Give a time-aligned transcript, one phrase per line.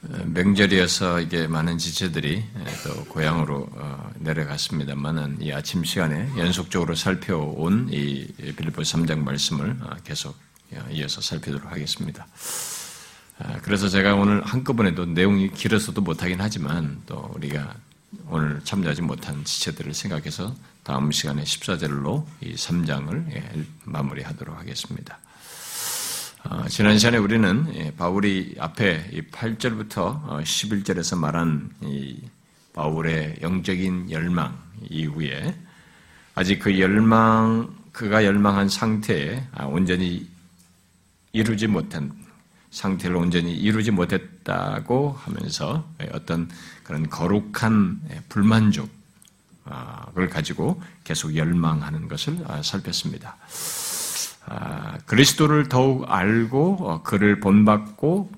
[0.00, 2.44] 명절이어서 이게 많은 지체들이
[2.84, 8.26] 또 고향으로 어, 내려갔습니다만은 이 아침 시간에 연속적으로 살펴온 이
[8.56, 10.36] 빌립보 3장 말씀을 어, 계속
[10.72, 12.28] 어, 이어서 살피도록 하겠습니다.
[13.40, 17.74] 아, 그래서 제가 오늘 한꺼번에도 내용이 길어서도 못하긴 하지만 또 우리가
[18.28, 25.18] 오늘 참여하지 못한 지체들을 생각해서 다음 시간에 14절로 이 3장을 예, 마무리하도록 하겠습니다.
[26.44, 31.70] 어, 지난 시간에 우리는 예, 바울이 앞에 8절부터 11절에서 어, 말한
[32.74, 34.56] 바울의 영적인 열망
[34.88, 35.56] 이후에
[36.36, 40.28] 아직 그 열망, 그가 열망한 상태에 아, 온전히
[41.32, 42.12] 이루지 못한
[42.70, 46.48] 상태를 온전히 이루지 못했다고 하면서 어떤
[46.84, 48.88] 그런 거룩한 예, 불만족을
[50.30, 53.36] 가지고 계속 열망하는 것을 아, 살폈습니다.
[54.50, 58.32] 아, 그리스도를 더욱 알고 어, 그를 본받고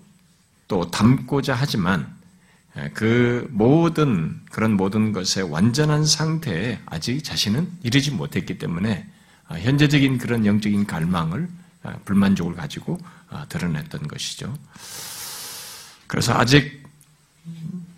[0.67, 2.13] 또 닮고자 하지만
[2.77, 9.07] 예, 그 모든 그런 모든 것의 완전한 상태에 아직 자신은 이르지 못했기 때문에
[9.47, 11.49] 아, 현재적인 그런 영적인 갈망을
[11.83, 12.99] 아, 불만족을 가지고
[13.49, 14.53] 드러냈던 것이죠.
[16.09, 16.83] 그래서 아직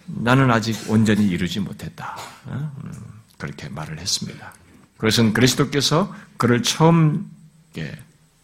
[0.06, 2.16] 나는 아직 온전히 이루지 못했다.
[2.44, 2.72] 어?
[2.84, 2.92] 음,
[3.38, 4.52] 그렇게 말을 했습니다.
[4.98, 7.30] 그것은 그리스도께서 그를 처음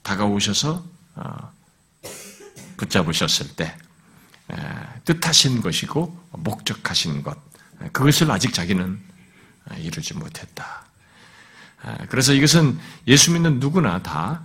[0.02, 0.84] 다가오셔서
[1.16, 1.52] 어,
[2.76, 3.76] 붙잡으셨을 때
[5.04, 7.36] 뜻하신 것이고 목적하신 것
[7.92, 8.98] 그것을 아직 자기는
[9.70, 10.84] 어, 이루지 못했다.
[12.08, 14.44] 그래서 이것은 예수 믿는 누구나 다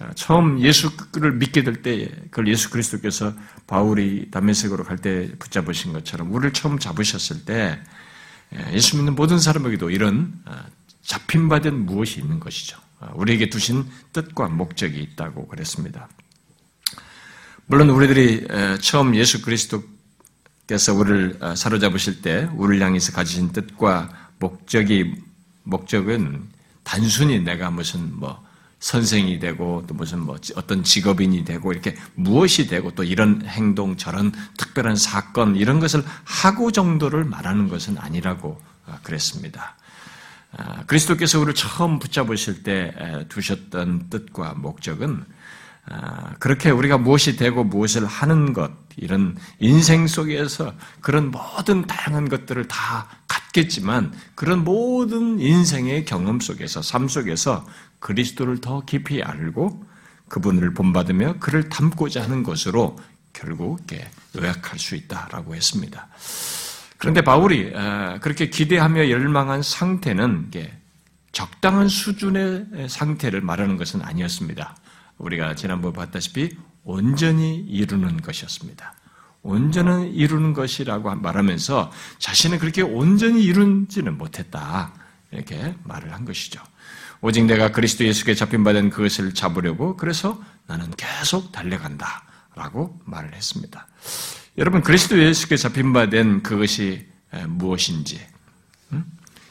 [0.00, 3.32] 어, 처음 예수를 믿게 될 때, 그걸 예수 그리스도께서
[3.66, 7.80] 바울이 담메색으로 갈 때 붙잡으신 것처럼 우리를 처음 잡으셨을 때
[8.72, 10.32] 예수 믿는 모든 사람에게도 이런
[11.02, 12.78] 잡힌 바 된 무엇이 있는 것이죠.
[13.00, 16.08] 아, 우리에게 두신 뜻과 목적이 있다고 그랬습니다.
[17.66, 18.48] 물론 우리들이
[18.80, 25.14] 처음 예수 그리스도께서 우리를 아, 사로잡으실 때 우리를 향해서 가지신 뜻과 목적이
[25.64, 26.48] 목적은
[26.82, 28.42] 단순히 내가 무슨 뭐
[28.80, 34.32] 선생이 되고 또 무슨 뭐 어떤 직업인이 되고 이렇게 무엇이 되고 또 이런 행동 저런
[34.56, 39.76] 특별한 사건 이런 것을 하고 정도를 말하는 것은 아니라고 아, 그랬습니다.
[40.56, 42.94] 아, 그리스도께서 우리를 처음 붙잡으실 때
[43.28, 45.24] 두셨던 뜻과 목적은
[45.90, 52.68] 아, 그렇게 우리가 무엇이 되고 무엇을 하는 것, 이런 인생 속에서 그런 모든 다양한 것들을
[52.68, 57.66] 다 갖겠지만 그런 모든 인생의 경험 속에서, 삶 속에서
[58.00, 59.84] 그리스도를 더 깊이 알고
[60.28, 62.98] 그분을 본받으며 그를 닮고자 하는 것으로
[63.32, 63.80] 결국
[64.36, 66.08] 요약할 수 있다라고 했습니다.
[66.98, 70.50] 그런데 바울이 아, 그렇게 기대하며 열망한 상태는
[71.32, 74.76] 적당한 수준의 상태를 말하는 것은 아니었습니다.
[75.18, 76.50] 우리가 지난번에 봤다시피
[76.84, 78.94] 온전히 이루는 것이었습니다.
[79.42, 84.92] 온전히 이루는 것이라고 말하면서 자신은 그렇게 온전히 이루지는 못했다.
[85.30, 86.60] 이렇게 말을 한 것이죠.
[87.20, 92.24] 오직 내가 그리스도 예수께 잡힌 바된 그것을 잡으려고 그래서 나는 계속 달려간다.
[92.54, 93.86] 라고 말을 했습니다.
[94.58, 97.06] 여러분 그리스도 예수께 잡힌 바 된 그것이
[97.46, 98.20] 무엇인지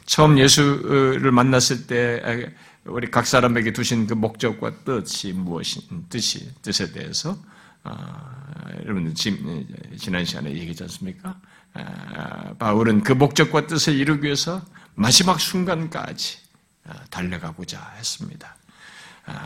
[0.05, 2.53] 처음 예수를 만났을 때
[2.83, 7.37] 우리 각 사람에게 두신 그 목적과 뜻이 무엇인 뜻이 뜻에 대해서
[7.83, 11.39] 아, 여러분 지난 시간에 얘기했지 않습니까?
[11.73, 14.61] 아, 바울은 그 목적과 뜻을 이루기 위해서
[14.95, 16.37] 마지막 순간까지
[16.85, 18.57] 아, 달려가고자 했습니다.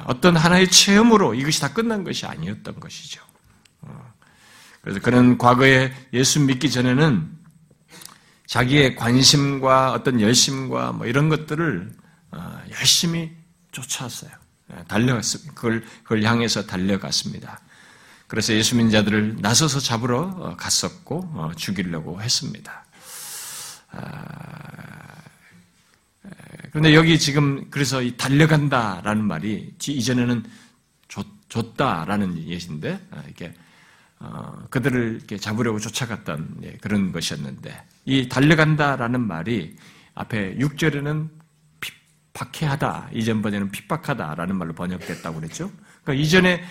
[0.06, 3.22] 어떤 하나의 체험으로 이것이 다 끝난 것이 아니었던 것이죠.
[4.82, 7.32] 어, 그래서 그는 과거에 예수 믿기 전에는
[8.48, 11.92] 자기의 관심과 어떤 열심과 뭐 이런 것들을
[12.32, 13.32] 어, 열심히
[13.72, 14.32] 쫓아왔어요.
[14.74, 15.54] 예, 달려갔습니다.
[15.54, 17.60] 그걸, 그걸 향해서 달려갔습니다.
[18.28, 22.86] 그래서 예수 믿는 자들을 나서서 잡으러 어, 갔었고 어, 죽이려고 했습니다.
[23.92, 24.12] 아,
[26.70, 30.44] 그런데 여기 지금 그래서 이 달려간다라는 말이 이전에는
[31.50, 33.71] 줬 다라는 예시인데 이렇게 어,
[34.70, 39.76] 그들을 이렇게 잡으려고 쫓아갔던 예, 그런 것이었는데 이 달려간다라는 말이
[40.14, 41.30] 앞에 6절에는
[42.34, 45.72] 박해하다 이전 번에는 핍박하다라는 말로 번역됐다고 그랬죠.
[46.04, 46.64] 그러니까 이전에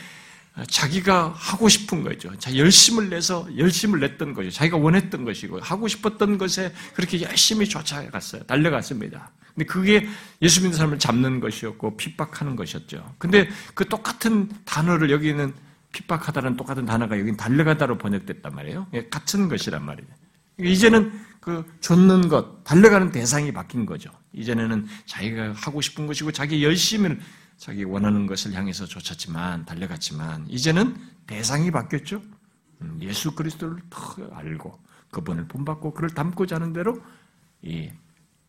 [0.69, 2.37] 자기가 하고 싶은 거죠.
[2.39, 4.51] 자 열심을 내서 열심을 냈던 거죠.
[4.51, 8.45] 자기가 원했던 것이고 하고 싶었던 것에 그렇게 열심히 쫓아갔어요.
[8.45, 9.31] 달려갔습니다.
[9.55, 10.09] 근데 그게
[10.43, 13.15] 예수 믿는 사람을 잡는 것이었고 핍박하는 것이었죠.
[13.19, 15.53] 근데 그 똑같은 단어를 여기는
[15.93, 18.87] 핍박하다는 똑같은 단어가 여기 달려가다로 번역됐단 말이에요.
[18.95, 20.09] 예, 같은 것이란 말이에요.
[20.61, 24.11] 이제는 그 쫓는 것, 달려가는 대상이 바뀐 거죠.
[24.33, 27.19] 이전에는 자기가 하고 싶은 것이고 자기 열심을
[27.57, 30.97] 자기 원하는 것을 향해서 쫓았지만 달려갔지만 이제는
[31.27, 32.23] 대상이 바뀌었죠.
[32.83, 33.99] 음, 예수 그리스도를 더
[34.33, 34.79] 알고
[35.11, 37.03] 그분을 본받고 그를 닮고자 하는 대로
[37.63, 37.91] 이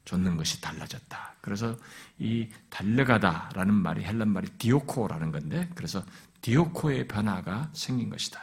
[0.05, 1.35] 쫓는 것이 달라졌다.
[1.41, 1.75] 그래서
[2.19, 6.03] 이 달려가다라는 말이 헬란 말이 디오코라는 건데 그래서
[6.41, 8.39] 디오코의 변화가 생긴 것이다.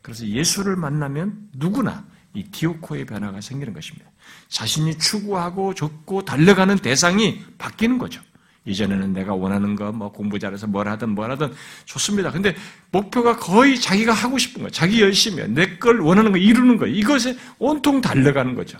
[0.00, 2.04] 그래서 예수를 만나면 누구나
[2.34, 4.10] 이 디오코의 변화가 생기는 것입니다.
[4.48, 8.20] 자신이 추구하고 좁고 달려가는 대상이 바뀌는 거죠.
[8.64, 11.52] 이전에는 내가 원하는 거, 뭐 공부 잘해서 뭘 하든 뭘 하든
[11.84, 12.30] 좋습니다.
[12.30, 12.54] 근데
[12.92, 18.00] 목표가 거의 자기가 하고 싶은 거, 자기 열심히, 내걸 원하는 거 이루는 거, 이것에 온통
[18.00, 18.78] 달려가는 거죠.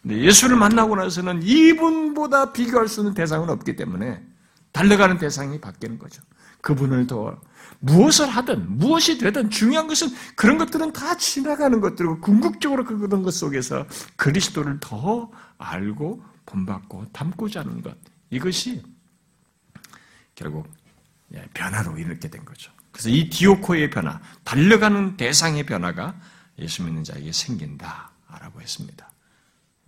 [0.00, 4.22] 근데 예수를 만나고 나서는 이분보다 비교할 수 있는 대상은 없기 때문에
[4.72, 6.22] 달려가는 대상이 바뀌는 거죠.
[6.62, 7.38] 그분을 더
[7.80, 13.86] 무엇을 하든 무엇이 되든 중요한 것은 그런 것들은 다 지나가는 것들이고 궁극적으로 그런 것 속에서
[14.16, 17.96] 그리스도를 더 알고 본받고 담고자 하는 것
[18.30, 18.82] 이것이
[20.34, 20.68] 결국
[21.34, 22.72] 예, 변화로 이렇게 된 거죠.
[22.90, 26.18] 그래서 이 디오코의 변화, 달려가는 대상의 변화가
[26.58, 29.10] 예수 믿는 자에게 생긴다라고 했습니다.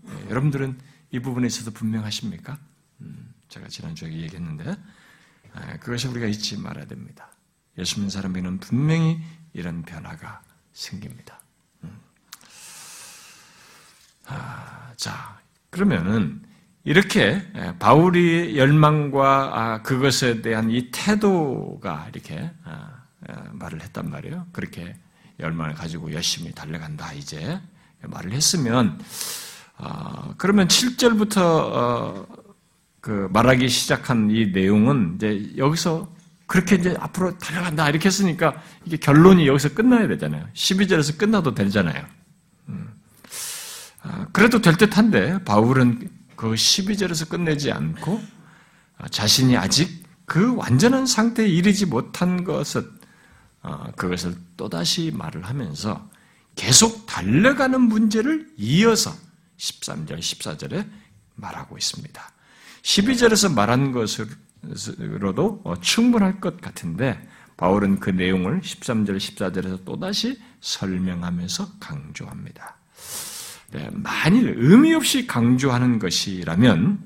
[0.07, 0.79] 예, 여러분들은
[1.13, 2.59] 이 부분에 있어서 분명하십니까?
[3.01, 4.77] 음, 제가 지난주에 얘기했는데
[5.57, 7.30] 예, 그것이 우리가 잊지 말아야 됩니다.
[7.81, 9.21] 예수 믿는 사람에게는 분명히
[9.53, 10.43] 이런 변화가
[10.73, 11.41] 생깁니다.
[11.85, 11.99] 음.
[14.27, 15.41] 아, 자,
[15.71, 16.43] 그러면은
[16.85, 24.47] 이렇게 예, 바울이 열망과 아, 그것에 대한 이 태도가 이렇게 아, 아, 말을 했단 말이에요.
[24.53, 24.97] 그렇게
[25.39, 27.59] 열망을 가지고 열심히 달려간다 이제
[28.03, 28.99] 말을 했으면
[30.37, 32.27] 그러면 7절부터 어,
[33.01, 36.11] 그 말하기 시작한 이 내용은 이제 여기서
[36.51, 40.49] 그렇게 이제 앞으로 달려간다 이렇게 했으니까 이게 결론이 여기서 끝나야 되잖아요.
[40.53, 42.05] 12절에서 끝나도 되잖아요.
[42.69, 42.93] 음.
[44.33, 48.21] 그래도 될 듯한데 바울은 그 12절에서 끝내지 않고
[49.13, 52.91] 자신이 아직 그 완전한 상태에 이르지 못한 것을
[53.63, 56.11] 어, 그것을 또다시 말을 하면서
[56.57, 59.15] 계속 달려가는 문제를 이어서
[59.57, 60.85] 13절, 14절에
[61.37, 62.33] 말하고 있습니다.
[62.83, 64.27] 12절에서 말한 것으
[64.63, 67.21] 로도 어, 충분할 것 같은데
[67.57, 72.77] 바울은 그 내용을 13절, 14절에서 또다시 설명하면서 강조합니다.
[73.73, 76.99] 네, 만일 의미 없이 강조하는 것이라면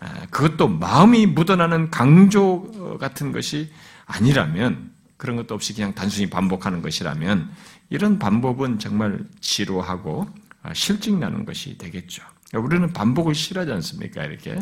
[0.00, 3.70] 아, 그것도 마음이 묻어나는 강조 같은 것이
[4.06, 7.50] 아니라면 그런 것도 없이 그냥 단순히 반복하는 것이라면
[7.90, 10.28] 이런 반복은 정말 지루하고
[10.62, 12.22] 아, 실증 나는 것이 되겠죠.
[12.54, 14.24] 우리는 반복을 싫어하지 않습니까?
[14.24, 14.60] 이렇게 아,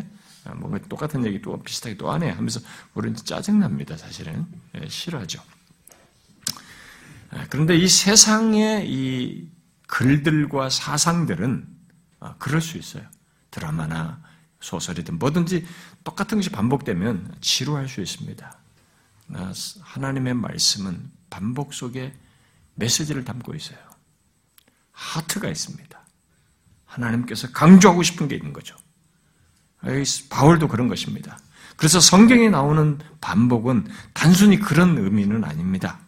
[0.55, 2.59] 뭔가 똑같은 얘기 또 비슷하게 또 하네 하면서
[2.93, 3.97] 우리는 짜증납니다.
[3.97, 4.45] 사실은
[4.75, 5.41] 예, 싫어하죠.
[7.49, 9.49] 그런데 이 세상의 이
[9.87, 11.67] 글들과 사상들은
[12.19, 13.03] 아, 그럴 수 있어요.
[13.51, 14.21] 드라마나
[14.59, 15.65] 소설이든 뭐든지
[16.03, 18.57] 똑같은 것이 반복되면 지루할 수 있습니다.
[19.81, 22.13] 하나님의 말씀은 반복 속에
[22.75, 23.79] 메시지를 담고 있어요.
[24.91, 25.99] 하트가 있습니다.
[26.85, 28.75] 하나님께서 강조하고 싶은 게 있는 거죠.
[30.29, 31.37] 바울도 그런 것입니다.
[31.75, 35.99] 그래서 성경에 나오는 반복은 단순히 그런 의미는 아닙니다.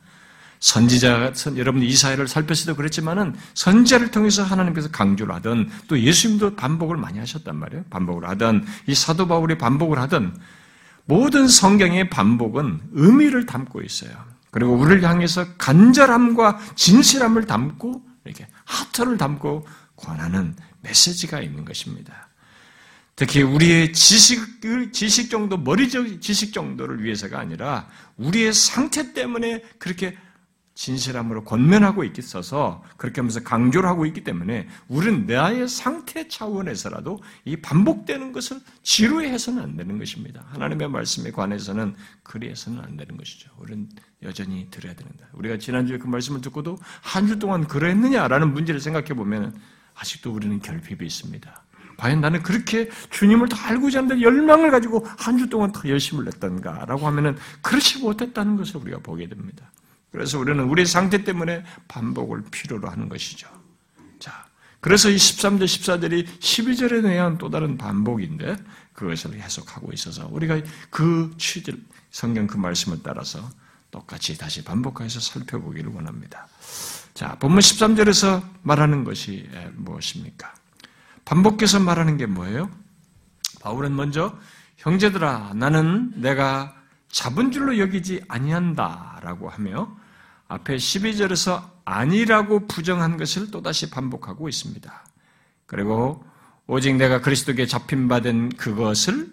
[0.60, 7.20] 선지자, 여러분 이사야를 살폈을 때도 그랬지만은 선지자를 통해서 하나님께서 강조를 하던 또 예수님도 반복을 많이
[7.20, 7.84] 하셨단 말이에요.
[7.90, 10.40] 반복을 하던 이 사도 바울이 반복을 하던
[11.06, 14.12] 모든 성경의 반복은 의미를 담고 있어요.
[14.52, 19.68] 그리고 우리를 향해서 간절함과 진실함을 담고 이렇게 하트를 담고
[19.98, 22.30] 권하는 메시지가 있는 것입니다.
[23.26, 27.88] 특히 우리의 지식을, 지식 정도, 머리적 지식 정도를 위해서가 아니라
[28.18, 30.18] 우리의 상태 때문에 그렇게
[30.76, 38.34] 진실함으로 권면하고 있어서 그렇게 하면서 강조를 하고 있기 때문에 우리는 나의 상태 차원에서라도 이 반복되는
[38.34, 40.44] 것을 지루해서는 안 되는 것입니다.
[40.50, 43.52] 하나님의 말씀에 관해서는 그리해서는 안 되는 것이죠.
[43.58, 43.88] 우리는
[44.22, 45.28] 여전히 들어야 된다.
[45.32, 49.58] 우리가 지난주에 그 말씀을 듣고도 한 주 동안 그러했느냐라는 문제를 생각해 보면
[49.96, 51.64] 아직도 우리는 결핍이 있습니다.
[51.98, 57.08] 과연 나는 그렇게 주님을 더 알고자 하는 열망을 가지고 한 주 동안 더 열심을 냈던가라고
[57.08, 59.72] 하면은 그렇지 못했다는 것을 우리가 보게 됩니다.
[60.12, 63.48] 그래서 우리는 우리 상태 때문에 반복을 필요로 하는 것이죠.
[64.20, 64.46] 자,
[64.80, 68.58] 그래서 이 13절, 14절이 12절에 대한 또 다른 반복인데
[68.94, 73.50] 그것을 해석하고 있어서 우리가 그 취질, 성경 그 말씀을 따라서
[73.90, 76.48] 똑같이 다시 반복해서 살펴보기를 원합니다.
[77.14, 80.54] 자, 본문 13절에서 말하는 것이 무엇입니까?
[81.26, 82.70] 반복해서 말하는 게 뭐예요?
[83.62, 84.38] 바울은 먼저
[84.78, 86.76] 형제들아 나는 내가
[87.10, 89.96] 잡은 줄로 여기지 아니한다라고 하며
[90.48, 95.06] 앞에 12절에서 아니라고 부정한 것을 또다시 반복하고 있습니다.
[95.66, 96.26] 그리고
[96.68, 99.32] 오직 내가 그리스도께 잡힌 바 된 그것을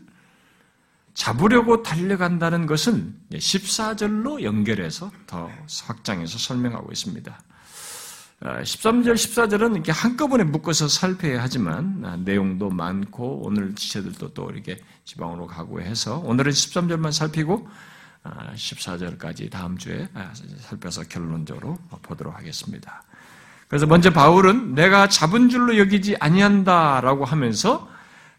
[1.15, 5.51] 잡으려고 달려간다는 것은 14절로 연결해서 더
[5.87, 7.41] 확장해서 설명하고 있습니다.
[8.41, 14.79] 13절, 어, 14절은 이렇게 한꺼번에 묶어서 살펴야 하지만 아, 내용도 많고 오늘 지체들도 또 이렇게
[15.05, 17.69] 지방으로 가고 해서 오늘은 13절만 살피고
[18.25, 23.03] 14절까지 아, 다음 주에 아, 살펴서 결론적으로 보도록 하겠습니다.
[23.69, 27.89] 그래서 먼저 바울은 내가 잡은 줄로 여기지 아니한다라고 하면서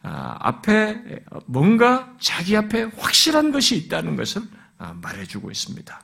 [0.02, 4.42] 앞에 뭔가 자기 앞에 확실한 것이 있다는 것을
[4.78, 6.02] 말해주고 있습니다.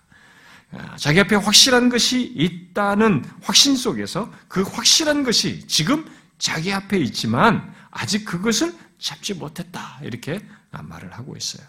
[0.98, 6.06] 자기 앞에 확실한 것이 있다는 확신 속에서 그 확실한 것이 지금
[6.38, 10.00] 자기 앞에 있지만 아직 그것을 잡지 못했다.
[10.04, 10.40] 이렇게
[10.72, 11.66] 말을 하고 있어요.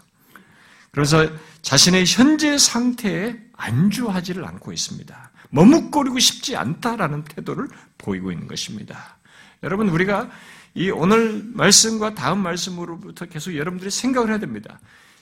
[0.91, 1.29] 그래서
[1.61, 5.31] 자신의 현재 상태에 안주하지를 않고 있습니다.
[5.51, 9.17] 머뭇거리고 싶지 않다라는 태도를 보이고 있는 것입니다.
[9.63, 10.29] 여러분, 우리가
[10.75, 14.79] 이 오늘 말씀과 다음 말씀으로부터 계속 여러분들이 생각을 해야 됩니다.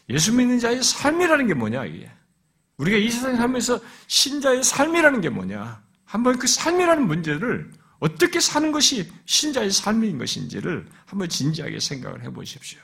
[0.10, 2.12] 예수 믿는 자의 삶이라는 게 뭐냐, 이게.
[2.78, 5.82] 우리가 이 세상에 살면서 신자의 삶이라는 게 뭐냐.
[6.06, 12.80] 한번 그 삶이라는 문제를 어떻게 사는 것이 신자의 삶인 것인지를 한번 진지하게 생각을 해 보십시오.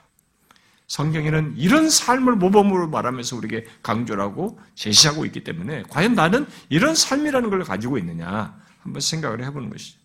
[0.88, 7.50] 성경에는 이런 삶을 모범으로 말하면서 우리에게 강조를 하고 제시하고 있기 때문에 과연 나는 이런 삶이라는
[7.50, 9.98] 걸 가지고 있느냐 한번 생각을 해보는 것이죠.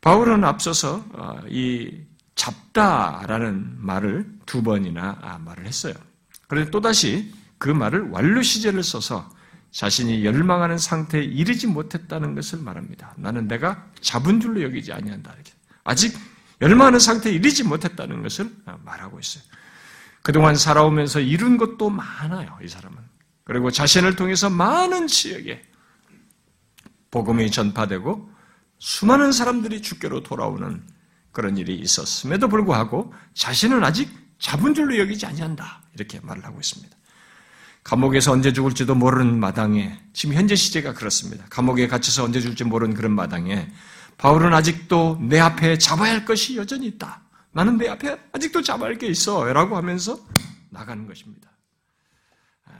[0.00, 2.02] 바울은 앞서서 어, 이
[2.36, 5.94] 잡다라는 말을 두 번이나 아, 말을 했어요.
[6.46, 9.28] 그런데 또다시 그 말을 완료 시제를 써서
[9.70, 13.14] 자신이 열망하는 상태에 이르지 못했다는 것을 말합니다.
[13.16, 15.34] 나는 내가 잡은 줄로 여기지 아니한다.
[15.84, 16.16] 아직
[16.60, 18.50] 열망하는 상태에 이르지 못했다는 것을
[18.84, 19.44] 말하고 있어요.
[20.22, 22.98] 그동안 살아오면서 이룬 것도 많아요, 이 사람은.
[23.44, 25.62] 그리고 자신을 통해서 많은 지역에
[27.10, 28.30] 복음이 전파되고
[28.78, 30.82] 수많은 사람들이 주께로 돌아오는
[31.32, 35.82] 그런 일이 있었음에도 불구하고 자신은 아직 잡은 줄로 여기지 아니한다.
[35.94, 36.96] 이렇게 말을 하고 있습니다.
[37.88, 41.46] 감옥에서 언제 죽을지도 모르는 마당에 지금 현재 시제가 그렇습니다.
[41.48, 43.66] 감옥에 갇혀서 언제 죽을지 모르는 그런 마당에
[44.18, 47.22] 바울은 아직도 내 앞에 잡아야 할 것이 여전히 있다.
[47.50, 49.42] 나는 내 앞에 아직도 잡아야 할 게 있어.
[49.54, 50.20] 라고 하면서
[50.68, 51.50] 나가는 것입니다.
[52.66, 52.72] 아,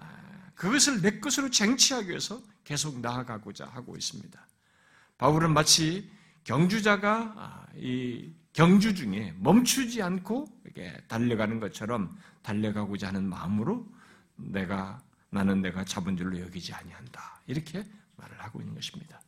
[0.54, 4.38] 그것을 내 것으로 쟁취하기 위해서 계속 나아가고자 하고 있습니다.
[5.16, 6.10] 바울은 마치
[6.44, 13.86] 경주자가 아, 이 경주 중에 멈추지 않고 이렇게 달려가는 것처럼 달려가고자 하는 마음으로
[14.38, 17.40] 내가 나는 내가 잡은 줄로 여기지 아니한다.
[17.46, 17.84] 이렇게
[18.16, 19.20] 말을 하고 있는 것입니다.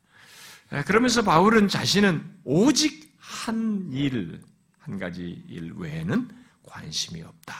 [0.86, 4.42] 그러면서 바울은 자신은 오직 한 일,
[4.78, 6.28] 한 가지 일 외에는
[6.62, 7.54] 관심이 없다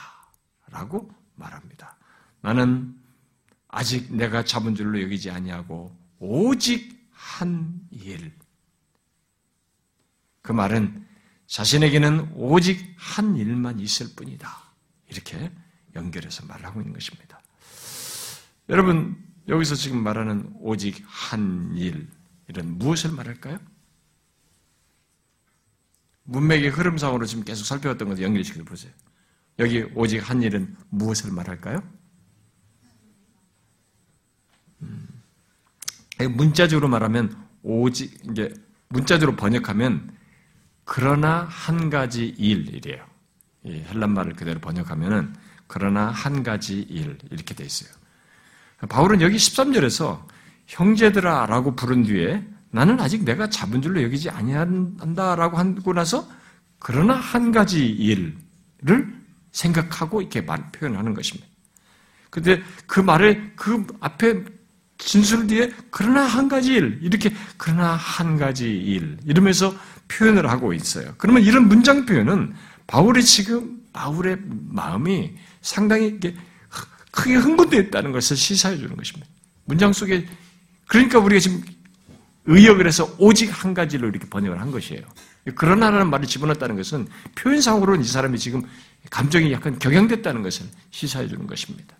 [0.69, 1.97] 라고 말합니다.
[2.41, 2.97] 나는
[3.67, 8.33] 아직 내가 잡은 줄로 여기지 아니하고 오직 한 일.
[10.41, 11.07] 그 말은
[11.47, 14.73] 자신에게는 오직 한 일만 있을 뿐이다.
[15.09, 15.51] 이렇게
[15.95, 17.30] 연결해서 말하고 있는 것입니다.
[18.71, 22.07] 여러분, 여기서 지금 말하는 오직 한 일,
[22.47, 23.59] 이런 무엇을 말할까요?
[26.23, 28.93] 문맥의 흐름상으로 지금 계속 살펴왔던 것을 연결시켜 보세요.
[29.59, 31.83] 여기 오직 한 일은 무엇을 말할까요?
[34.83, 35.21] 음,
[36.37, 38.53] 문자적으로 말하면 오직 이제
[38.87, 40.15] 문자적으로 번역하면
[40.85, 43.05] 그러나 한 가지 일이래요.
[43.65, 45.35] 헬란 말을 그대로 번역하면은
[45.67, 48.00] 그러나 한 가지 일 이렇게 돼 있어요.
[48.89, 50.21] 바울은 여기 13절에서
[50.67, 56.27] 형제들아 라고 부른 뒤에 나는 아직 내가 잡은 줄로 여기지 아니한다 라고 하고 나서
[56.79, 58.35] 그러나 한 가지 일을
[59.51, 61.47] 생각하고 이렇게 표현하는 것입니다.
[62.29, 64.43] 근데 그 말에 그 앞에
[64.97, 69.75] 진술 뒤에 그러나 한 가지 일 이렇게 그러나 한 가지 일 이러면서
[70.07, 71.13] 표현을 하고 있어요.
[71.17, 72.53] 그러면 이런 문장 표현은
[72.87, 74.37] 바울이 지금 바울의
[74.69, 76.33] 마음이 상당히 이게
[77.11, 79.27] 크게 흥분되어 있다는 것을 시사해 주는 것입니다.
[79.65, 80.25] 문장 속에
[80.87, 81.63] 그러니까 우리가 지금
[82.45, 85.03] 의역을 해서 오직 한 가지로 이렇게 번역을 한 것이에요.
[85.55, 88.63] 그러나라는 말을 집어넣었다는 것은 표현상으로는 이 사람이 지금
[89.09, 91.95] 감정이 약간 격양됐다는 것을 시사해 주는 것입니다.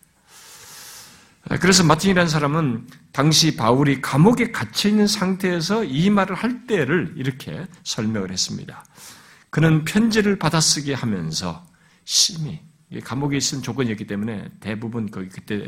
[1.59, 8.31] 그래서 마틴이라는 사람은 당시 바울이 감옥에 갇혀 있는 상태에서 이 말을 할 때를 이렇게 설명을
[8.31, 8.85] 했습니다.
[9.49, 11.65] 그는 편지를 받아쓰게 하면서
[12.05, 12.61] 심히
[12.99, 15.65] 감옥에 있은 조건이었기 때문에 대부분 거기 그때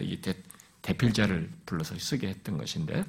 [0.81, 3.05] 대필자를 불러서 쓰게 했던 것인데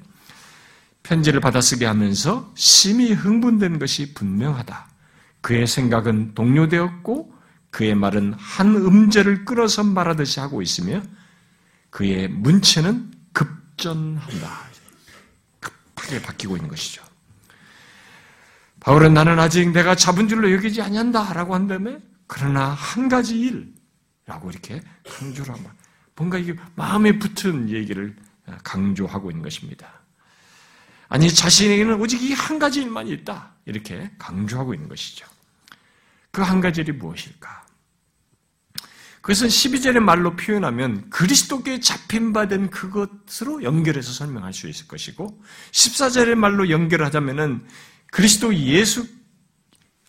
[1.03, 4.87] 편지를 받아 쓰게 하면서 심히 흥분된 것이 분명하다.
[5.41, 7.35] 그의 생각은 동료되었고
[7.69, 11.03] 그의 말은 한 음절을 끌어서 말하듯이 하고 있으며
[11.91, 14.61] 그의 문체는 급전한다.
[15.59, 17.03] 급하게 바뀌고 있는 것이죠.
[18.79, 23.74] 바울은 나는 아직 내가 잡은 줄로 여기지 아니한다라고 한 다음에 그러나 한 가지 일,
[24.25, 25.71] 라고 이렇게 강조를 하면
[26.15, 28.15] 뭔가 이게 마음에 붙은 얘기를
[28.63, 30.01] 강조하고 있는 것입니다.
[31.07, 33.53] 아니 자신에게는 오직 이 한 가지 일만 있다.
[33.65, 35.25] 이렇게 강조하고 있는 것이죠.
[36.31, 37.65] 그 한 가지 일이 무엇일까?
[39.21, 45.41] 그것은 12절의 말로 표현하면 그리스도께 잡힌 바된 그것으로 연결해서 설명할 수 있을 것이고
[45.71, 47.65] 14절의 말로 연결하자면은
[48.11, 49.07] 그리스도 예수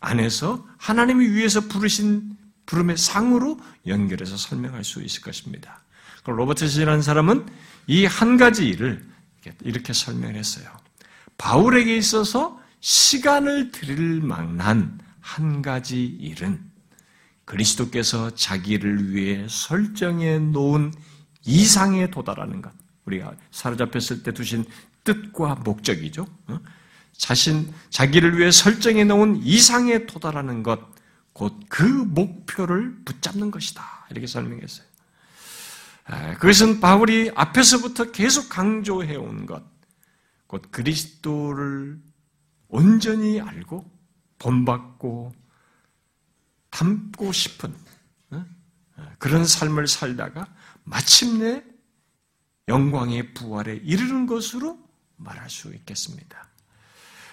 [0.00, 2.35] 안에서 하나님이 위해서 부르신
[2.66, 5.80] 부름의 상으로 연결해서 설명할 수 있을 것입니다.
[6.24, 7.46] 로버트 시라는 사람은
[7.86, 9.06] 이 한 가지 일을
[9.62, 10.68] 이렇게 설명했어요.
[11.38, 16.60] 바울에게 있어서 시간을 들일 만한 한 가지 일은
[17.44, 20.92] 그리스도께서 자기를 위해 설정해 놓은
[21.44, 22.72] 이상에 도달하는 것.
[23.04, 24.64] 우리가 사로잡혔을 때 두신
[25.04, 26.26] 뜻과 목적이죠.
[26.48, 26.60] 어?
[27.16, 30.80] 자신, 자기를 위해 설정해 놓은 이상에 도달하는 것,
[31.36, 34.06] 곧 그 목표를 붙잡는 것이다.
[34.10, 34.86] 이렇게 설명했어요.
[36.38, 39.62] 그것은 바울이 앞에서부터 계속 강조해 온 것,
[40.46, 42.00] 곧 그리스도를
[42.68, 43.84] 온전히 알고
[44.38, 45.34] 본받고
[46.70, 47.74] 담고 싶은
[49.18, 50.46] 그런 삶을 살다가
[50.84, 51.62] 마침내
[52.66, 54.78] 영광의 부활에 이르는 것으로
[55.16, 56.48] 말할 수 있겠습니다.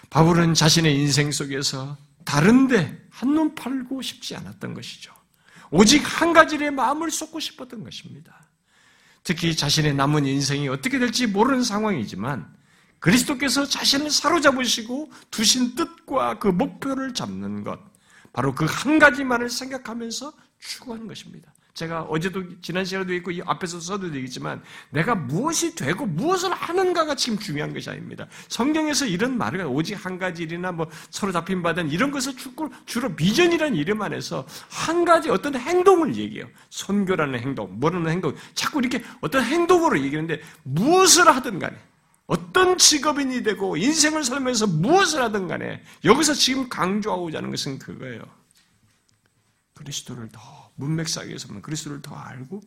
[0.10, 5.14] 바울은 자신의 인생 속에서 다른데 한눈 팔고 싶지 않았던 것이죠.
[5.72, 8.48] 오직 한 가지의 마음을 쏟고 싶었던 것입니다.
[9.24, 12.54] 특히 자신의 남은 인생이 어떻게 될지 모르는 상황이지만
[13.00, 17.80] 그리스도께서 자신을 사로잡으시고 두신 뜻과 그 목표를 잡는 것,
[18.32, 21.54] 바로 그 한 가지만을 생각하면서 추구하는 것입니다.
[21.74, 24.62] 제가 어제도 지난 시간에도 있고 이 앞에서 써도 되겠지만
[24.92, 28.28] 내가 무엇이 되고 무엇을 하는가가 지금 중요한 것이 아닙니다.
[28.48, 32.34] 성경에서 이런 말을 오직 한 가지 일이나 뭐 서로 잡힌 바든 이런 것을
[32.86, 36.48] 주로, 비전이라는 이름 안에서 한 가지 어떤 행동을 얘기해요.
[36.70, 41.76] 선교라는 행동, 뭐라는 행동, 자꾸 이렇게 어떤 행동으로 얘기하는데 무엇을 하든 간에
[42.28, 48.22] 어떤 직업인이 되고 인생을 살면서 무엇을 하든 간에 여기서 지금 강조하고자 하는 것은 그거예요.
[49.74, 52.62] 그리스도를 더 문맥상에서 보면 그리스도를 더 알고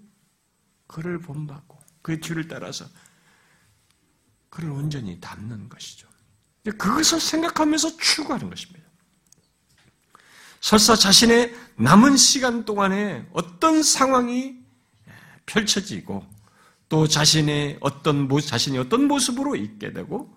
[0.87, 2.87] 그를 본받고 그의 뒤를 따라서
[4.49, 6.09] 그를 온전히 담는 것이죠.
[6.79, 8.87] 그것을 생각하면서 추구하는 것입니다.
[10.61, 14.57] 설사 자신의 남은 시간 동안에 어떤 상황이
[15.45, 16.27] 펼쳐지고
[16.89, 20.37] 또 자신의 어떤 자신이 어떤 모습으로 있게 되고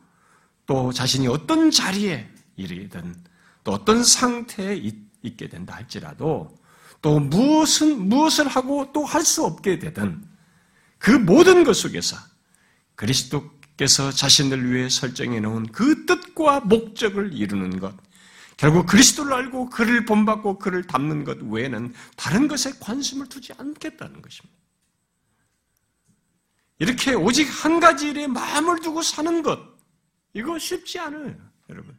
[0.66, 3.24] 또 자신이 어떤 자리에 이르게든
[3.64, 4.76] 또 어떤 상태에
[5.24, 6.56] 있게 된다 할지라도
[7.02, 10.24] 또 무엇은 무엇을 하고 또 할 수 없게 되든
[10.98, 12.18] 그 모든 것 속에서
[12.96, 17.96] 그리스도께서 자신을 위해 설정해 놓은 그 뜻과 목적을 이루는 것
[18.58, 24.58] 결국 그리스도를 알고 그를 본받고 그를 담는 것 외에는 다른 것에 관심을 두지 않겠다는 것입니다.
[26.80, 29.60] 이렇게 오직 한 가지 일에 마음을 두고 사는 것
[30.34, 31.36] 이거 쉽지 않아요,
[31.70, 31.98] 여러분.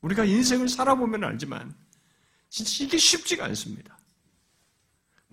[0.00, 1.74] 우리가 인생을 살아보면 알지만
[2.48, 3.95] 진짜 이게 쉽지가 않습니다.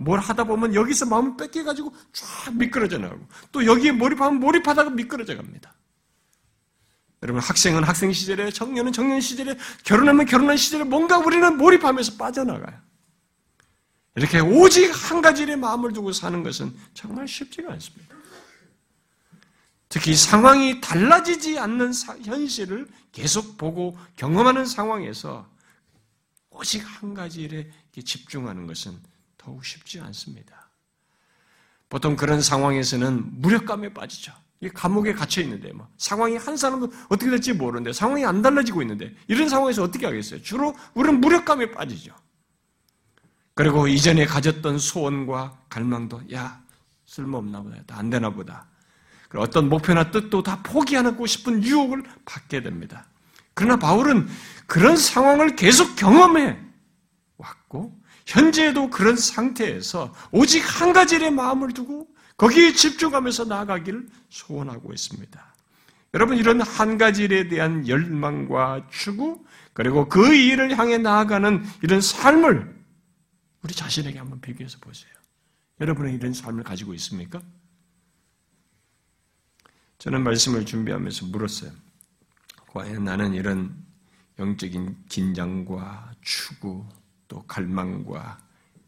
[0.04, 5.74] 뭘 하다 보면 여기서 마음을 뺏겨가지고 쫙 미끄러져 나가고 또 여기에 몰입하면 몰입하다가 미끄러져 갑니다.
[7.24, 12.78] 여러분 학생은 학생 시절에 청년은 청년 시절에 결혼하면 결혼한 시절에 뭔가 우리는 몰입하면서 빠져나가요.
[14.16, 18.16] 이렇게 오직 한 가지 의 마음을 두고 사는 것은 정말 쉽지가 않습니다.
[19.90, 25.48] 특히 상황이 달라지지 않는 현실을 계속 보고 경험하는 상황에서
[26.50, 27.72] 오직 한 가지 일에
[28.04, 29.00] 집중하는 것은
[29.44, 30.70] 더욱 쉽지 않습니다.
[31.90, 34.34] 보통 그런 상황에서는 무력감에 빠지죠.
[34.74, 39.50] 감옥에 갇혀 있는데 뭐 상황이 한 사람도 어떻게 될지 모르는데 상황이 안 달라지고 있는데 이런
[39.50, 40.42] 상황에서 어떻게 하겠어요?
[40.42, 42.16] 주로 우리는 무력감에 빠지죠.
[43.54, 46.62] 그리고 이전에 가졌던 소원과 갈망도 야
[47.06, 48.66] 쓸모없나 보다, 안 되나 보다.
[49.36, 53.06] 어떤 목표나 뜻도 다 포기하고 싶은 유혹을 받게 됩니다.
[53.54, 54.28] 그러나 바울은
[54.68, 56.58] 그런 상황을 계속 경험해
[57.38, 62.08] 왔고 현재에도 그런 상태에서 오직 한 가지의 마음을 두고
[62.38, 65.54] 거기에 집중하면서 나아가기를 소원하고 있습니다.
[66.14, 72.84] 여러분 이런 한 가지 일에 대한 열망과 추구 그리고 그 일을 향해 나아가는 이런 삶을
[73.64, 75.12] 우리 자신에게 한번 비교해서 보세요.
[75.80, 77.42] 여러분은 이런 삶을 가지고 있습니까?
[79.98, 81.72] 저는 말씀을 준비하면서 물었어요.
[82.68, 83.76] 과연 나는 이런
[84.38, 86.86] 영적인 긴장과 추구,
[87.34, 88.38] 또 갈망과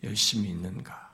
[0.04, 1.12] 열심이 있는가?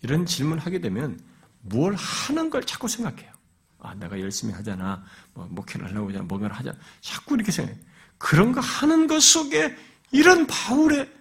[0.00, 1.20] 이런 질문을 하게 되면
[1.60, 3.30] 뭘 하는 걸 자꾸 생각해요.
[3.78, 5.04] 아, 내가 열심히 하잖아.
[5.34, 6.24] 뭐, 목회를 하려고 하잖아.
[6.24, 6.78] 뭔가를 하잖아.
[7.02, 7.78] 자꾸 이렇게 생각해.
[8.16, 9.76] 그런 거 하는 것 속에
[10.12, 11.12] 이런 바울의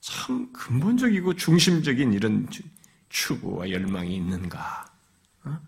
[0.00, 2.46] 참 근본적이고 중심적인 이런
[3.08, 4.92] 추구와 열망이 있는가?
[5.44, 5.58] 어?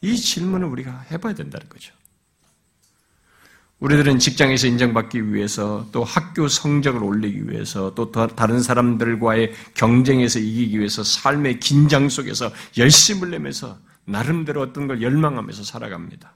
[0.00, 1.94] 이 질문을 우리가 해봐야 된다는 거죠.
[3.80, 11.02] 우리들은 직장에서 인정받기 위해서 또 학교 성적을 올리기 위해서 또 다른 사람들과의 경쟁에서 이기기 위해서
[11.02, 16.34] 삶의 긴장 속에서 열심을 내면서 나름대로 어떤 걸 열망하면서 살아갑니다.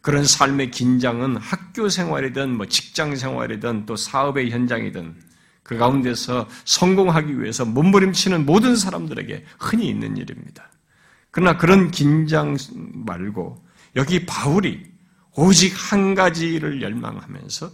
[0.00, 5.14] 그런 삶의 긴장은 학교 생활이든 뭐 직장 생활이든 또 사업의 현장이든
[5.62, 10.70] 그 가운데서 성공하기 위해서 몸부림치는 모든 사람들에게 흔히 있는 일입니다.
[11.30, 13.62] 그러나 그런 긴장 말고
[13.96, 14.89] 여기 바울이
[15.40, 17.72] 오직 한 가지를 열망하면서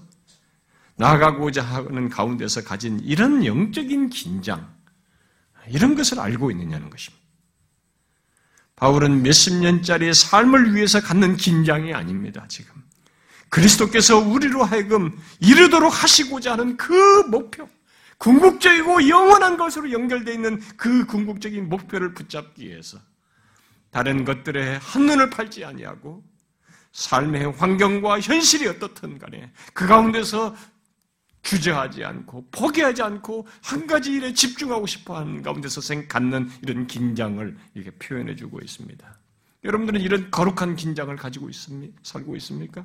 [0.98, 4.72] 나아가고자 하는 가운데서 가진 이런 영적인 긴장,
[5.66, 7.26] 이런 것을 알고 있느냐는 것입니다.
[8.76, 12.72] 바울은 몇십 년짜리 삶을 위해서 갖는 긴장이 아닙니다, 지금.
[13.48, 17.68] 그리스도께서 우리로 하여금 이르도록 하시고자 하는 그 목표,
[18.18, 22.98] 궁극적이고 영원한 것으로 연결되어 있는 그 궁극적인 목표를 붙잡기 위해서
[23.90, 26.35] 다른 것들에 한눈을 팔지 아니하고
[26.96, 30.56] 삶의 환경과 현실이 어떻든 간에 그 가운데서
[31.42, 37.90] 주저하지 않고 포기하지 않고 한 가지 일에 집중하고 싶어 하는 가운데서 갖는 이런 긴장을 이렇게
[37.98, 39.18] 표현해 주고 있습니다.
[39.62, 41.94] 여러분들은 이런 거룩한 긴장을 가지고 있습니까?
[42.02, 42.82] 살고 있습니까?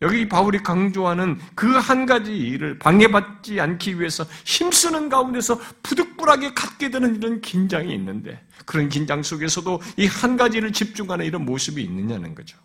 [0.00, 7.16] 여기 바울이 강조하는 그 한 가지 일을 방해받지 않기 위해서 힘쓰는 가운데서 부득불하게 갖게 되는
[7.16, 12.56] 이런 긴장이 있는데 그런 긴장 속에서도 이 한 가지를 집중하는 이런 모습이 있느냐는 거죠.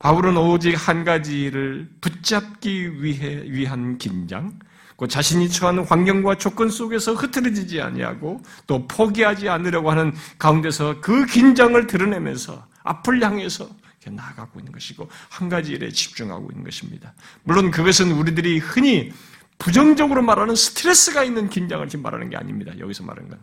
[0.00, 4.58] 바울은 오직 한 가지를 붙잡기 위해 위한 긴장,
[4.96, 11.86] 그 자신이 처한 환경과 조건 속에서 흐트러지지 아니하고 또 포기하지 않으려고 하는 가운데서 그 긴장을
[11.86, 13.68] 드러내면서 앞을 향해서
[14.06, 17.12] 나아가고 있는 것이고 한 가지 일에 집중하고 있는 것입니다.
[17.44, 19.12] 물론 그것은 우리들이 흔히
[19.58, 22.72] 부정적으로 말하는 스트레스가 있는 긴장을 지금 말하는 게 아닙니다.
[22.78, 23.38] 여기서 말하는 건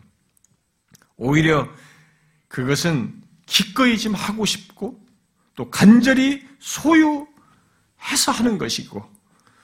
[1.17, 1.69] 오히려
[2.47, 5.06] 그것은 기꺼이 지금 하고 싶고
[5.57, 9.03] 또 간절히 소유해서 하는 것이고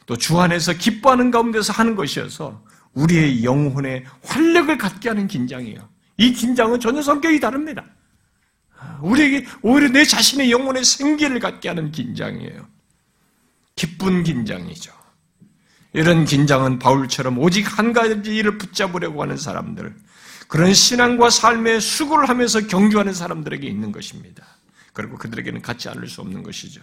[0.06, 2.62] 또 주 안에서 기뻐하는 가운데서 하는 것이어서
[2.94, 5.88] 우리의 영혼에 활력을 갖게 하는 긴장이에요.
[6.18, 7.86] 이 긴장은 전혀 성격이 다릅니다.
[9.02, 12.68] 우리에게 오히려 내 자신의 영혼의 생기를 갖게 하는 긴장이에요.
[13.76, 14.92] 기쁜 긴장이죠.
[15.94, 19.96] 이런 긴장은 바울처럼 오직 한 가지 일을 붙잡으려고 하는 사람들,
[20.48, 24.44] 그런 신앙과 삶의 수고를 하면서 경주하는 사람들에게 있는 것입니다.
[24.94, 26.82] 그리고 그들에게는 갖지 않을 수 없는 것이죠.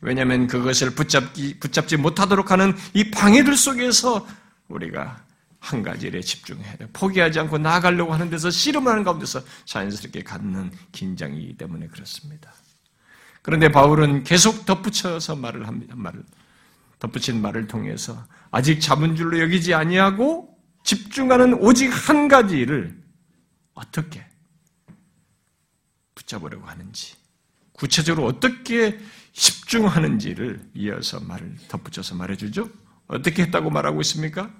[0.00, 4.26] 왜냐하면 그것을 붙잡기, 붙잡지 못하도록 하는 이 방해들 속에서
[4.68, 5.24] 우리가
[5.58, 6.88] 한 가지 일에 집중해야 돼.
[6.92, 12.52] 포기하지 않고 나아가려고 하는 데서 씨름하는 가운데서 자연스럽게 갖는 긴장이기 때문에 그렇습니다.
[13.42, 15.94] 그런데 바울은 계속 덧붙여서 말을 합니다.
[15.96, 16.22] 말을
[16.98, 22.96] 덧붙인 말을 통해서 아직 잡은 줄로 여기지 아니하고 집중하는 오직 한 가지 일을
[23.74, 24.24] 어떻게
[26.14, 27.16] 붙잡으려고 하는지
[27.76, 28.98] 구체적으로 어떻게
[29.32, 32.68] 집중하는지를 이어서 말을 덧붙여서 말해주죠.
[33.06, 34.50] 어떻게 했다고 말하고 있습니까?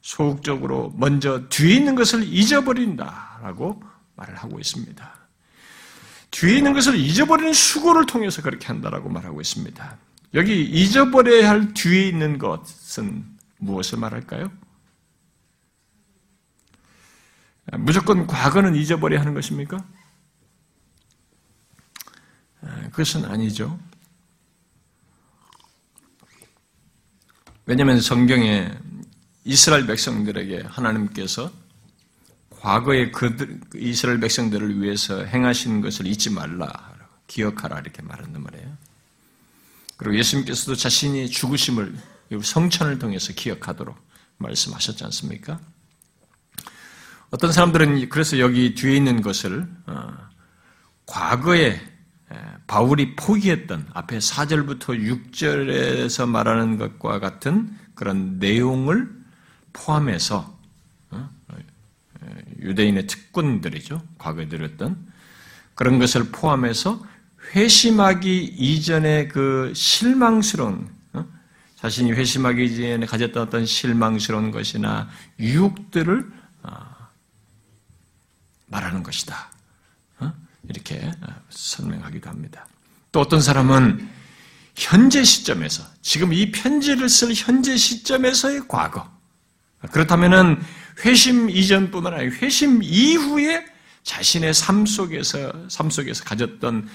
[0.00, 3.82] 소극적으로 먼저 뒤에 있는 것을 잊어버린다라고
[4.16, 5.18] 말을 하고 있습니다.
[6.30, 9.98] 뒤에 있는 것을 잊어버리는 수고를 통해서 그렇게 한다라고 말하고 있습니다.
[10.34, 13.24] 여기 잊어버려야 할 뒤에 있는 것은
[13.58, 14.50] 무엇을 말할까요?
[17.78, 19.84] 무조건 과거는 잊어버려야 하는 것입니까?
[22.90, 23.78] 그것은 아니죠.
[27.66, 28.70] 왜냐하면 성경에
[29.44, 31.52] 이스라엘 백성들에게 하나님께서
[32.50, 38.76] 과거에 그들, 이스라엘 백성들을 위해서 행하신 것을 잊지 말라, 기억하라 이렇게 말한단 말이에요.
[39.96, 41.94] 그리고 예수님께서도 자신이 죽으심을
[42.42, 43.96] 성천을 통해서 기억하도록
[44.38, 45.60] 말씀하셨지 않습니까?
[47.30, 50.16] 어떤 사람들은 그래서 여기 뒤에 있는 것을 어,
[51.04, 51.80] 과거에
[52.66, 59.08] 바울이 포기했던 앞에 4절부터 6절에서 말하는 것과 같은 그런 내용을
[59.72, 60.56] 포함해서
[61.10, 61.30] 어,
[62.60, 64.02] 유대인의 특권들이죠.
[64.18, 64.96] 과거에 들었던
[65.74, 67.04] 그런 것을 포함해서
[67.54, 71.24] 회심하기 이전의 그 실망스러운 어,
[71.76, 75.08] 자신이 회심하기 이전에 가졌던 어떤 실망스러운 것이나
[75.40, 76.30] 유혹들을
[76.64, 76.70] 어,
[78.66, 79.50] 말하는 것이다.
[80.68, 81.10] 이렇게
[81.50, 82.66] 설명하기도 합니다.
[83.12, 84.08] 또 어떤 사람은
[84.74, 89.10] 현재 시점에서 지금 이 편지를 쓸 현재 시점에서의 과거
[89.92, 90.60] 그렇다면은
[91.04, 93.64] 회심 이전뿐만 아니라 회심 이후에
[94.02, 96.88] 자신의 삶 속에서 삶 속에서 가졌던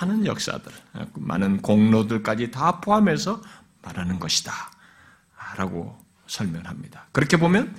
[0.00, 0.70] 많은 역사들,
[1.14, 3.42] 많은 공로들까지 다 포함해서
[3.82, 7.06] 말하는 것이다라고 설명합니다.
[7.12, 7.74] 그렇게 보면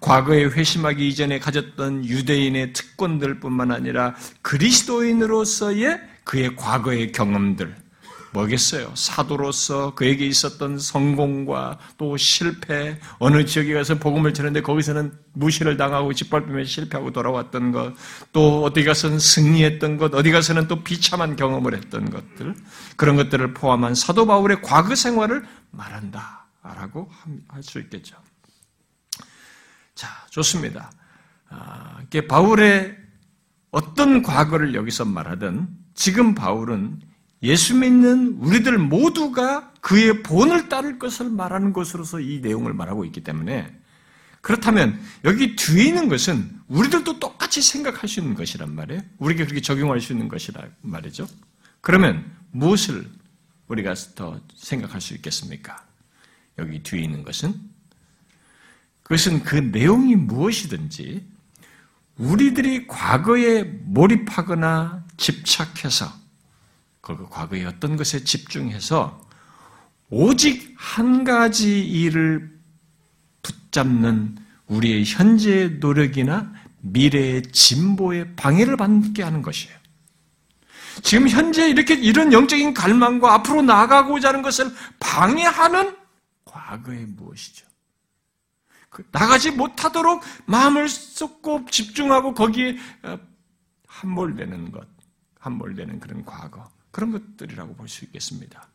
[0.00, 7.74] 과거에 회심하기 이전에 가졌던 유대인의 특권들뿐만 아니라 그리스도인으로서의 그의 과거의 경험들,
[8.32, 8.92] 뭐겠어요?
[8.94, 16.64] 사도로서 그에게 있었던 성공과 또 실패, 어느 지역에 가서 복음을 전했는데 거기서는 무시를 당하고 짓밟으며
[16.64, 17.94] 실패하고 돌아왔던 것,
[18.32, 22.54] 또 어디 가서는 승리했던 것, 어디 가서는 또 비참한 경험을 했던 것들,
[22.96, 27.08] 그런 것들을 포함한 사도 바울의 과거 생활을 말한다 라고
[27.48, 28.16] 할 수 있겠죠.
[29.96, 30.92] 자, 좋습니다.
[31.48, 32.96] 아, 바울의
[33.72, 37.00] 어떤 과거를 여기서 말하든 지금 바울은
[37.42, 43.74] 예수 믿는 우리들 모두가 그의 본을 따를 것을 말하는 것으로서 이 내용을 말하고 있기 때문에
[44.40, 49.02] 그렇다면 여기 뒤에 있는 것은 우리들도 똑같이 생각할 수 있는 것이란 말이에요.
[49.18, 51.26] 우리가 그렇게 적용할 수 있는 것이라 말이죠.
[51.80, 53.10] 그러면 무엇을
[53.68, 55.84] 우리가 더 생각할 수 있겠습니까?
[56.58, 57.54] 여기 뒤에 있는 것은
[59.06, 61.24] 그것은 그 내용이 무엇이든지
[62.16, 66.12] 우리들이 과거에 몰입하거나 집착해서
[67.00, 69.24] 그 과거의 어떤 것에 집중해서
[70.10, 72.50] 오직 한 가지 일을
[73.42, 79.76] 붙잡는 우리의 현재의 노력이나 미래의 진보에 방해를 받게 하는 것이에요.
[81.02, 85.96] 지금 현재 이렇게 이런 영적인 갈망과 앞으로 나아가고자 하는 것을 방해하는
[86.44, 87.65] 과거의 무엇이죠?
[88.96, 93.18] 그 나가지 못하도록 마음을 쏟고 집중하고 거기에 어,
[93.86, 94.88] 함몰되는 것,
[95.38, 96.66] 함몰되는 그런 과거.
[96.90, 98.66] 그런 것들이라고 볼 수 있겠습니다.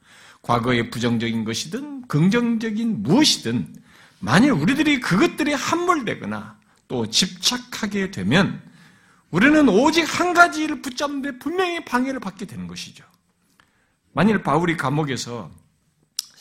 [0.43, 3.75] 과거의 부정적인 것이든 긍정적인 무엇이든
[4.19, 8.61] 만일 우리들이 그것들이 함몰되거나 또 집착하게 되면
[9.31, 13.03] 우리는 오직 한 가지를 붙잡는데 분명히 방해를 받게 되는 것이죠.
[14.13, 15.49] 만일 바울이 감옥에서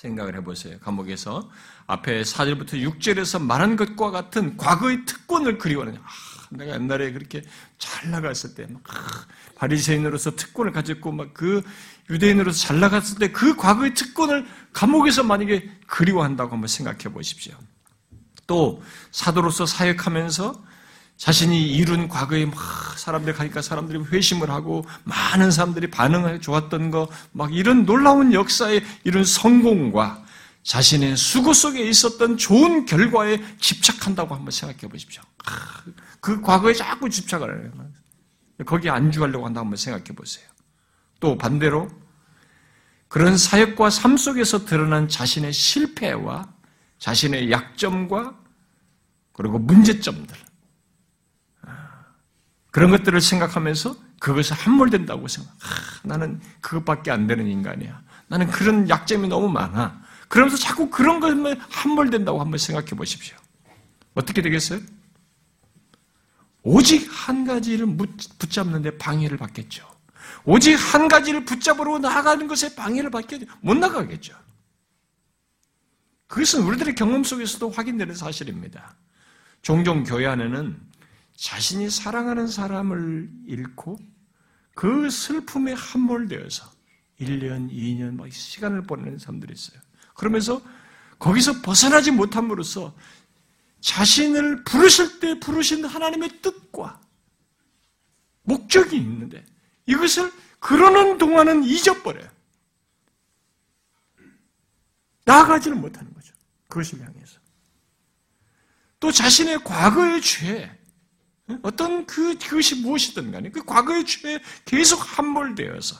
[0.01, 0.79] 생각을 해보세요.
[0.81, 1.51] 감옥에서
[1.87, 6.09] 앞에 4절부터 6절에서 말한 것과 같은 과거의 특권을 그리워하는 아,
[6.51, 7.43] 내가 옛날에 그렇게
[7.79, 8.83] 잘 나갔을 때, 막,
[9.57, 11.63] 바리새인으로서 특권을 가졌고, 막 그
[12.09, 17.55] 유대인으로서 잘 나갔을 때 그 과거의 특권을 감옥에서 만약에 그리워한다고 한번 생각해 보십시오.
[18.47, 18.83] 또
[19.13, 20.65] 사도로서 사역하면서
[21.21, 22.57] 자신이 이룬 과거에 막
[22.99, 29.23] 사람들 가니까 사람들이 회심을 하고 많은 사람들이 반응하기 좋았던 거, 막 이런 놀라운 역사의 이런
[29.23, 30.25] 성공과
[30.63, 35.23] 자신의 수고 속에 있었던 좋은 결과에 집착한다고 한번 생각해 보십시오.
[36.21, 37.71] 그 과거에 자꾸 집착을 해요.
[38.65, 40.47] 거기에 안주하려고 한다고 한번 생각해 보세요.
[41.21, 41.91] 또 반대로
[43.09, 46.49] 그런 사역과 삶 속에서 드러난 자신의 실패와
[46.99, 48.39] 자신의 약점과
[49.35, 50.50] 그리고 문제점들 아,
[52.71, 55.51] 그런 것들을 생각하면서 그것을 함몰된다고 생각.
[55.51, 58.03] 아, 나는 그것밖에 안 되는 인간이야.
[58.29, 60.01] 나는 그런 약점이 너무 많아.
[60.29, 63.37] 그러면서 자꾸 그런 것만 함몰된다고 한번 생각해 보십시오.
[64.15, 64.81] 어떻게 되겠어요?
[66.63, 67.97] 오직 한 가지를
[68.39, 69.89] 붙잡는데 방해를 받겠죠.
[70.45, 74.35] 오직 한 가지를 붙잡으러 나아가는 것에 방해를 받게 못 나가겠죠.
[76.29, 78.95] 그것은 우리들의 경험 속에서도 확인되는 사실입니다.
[79.63, 80.90] 종종 교회 안에는
[81.41, 83.99] 자신이 사랑하는 사람을 잃고
[84.75, 86.71] 그 슬픔에 함몰되어서
[87.19, 89.81] 1년, 2년 막 시간을 보내는 사람들이 있어요.
[90.15, 90.61] 그러면서
[91.19, 92.95] 거기서 벗어나지 못함으로써
[93.81, 97.01] 자신을 부르실 때 부르신 하나님의 뜻과
[98.43, 99.43] 목적이 있는데
[99.87, 102.29] 이것을 그러는 동안은 잊어버려요.
[105.25, 106.35] 나아가지를 못하는 거죠.
[106.69, 107.41] 그것을 향해서.
[108.99, 110.80] 또 자신의 과거의 죄,
[111.63, 115.97] 어떤 그, 그것이 무엇이든 간에 그 과거의 죄에 계속 함몰되어서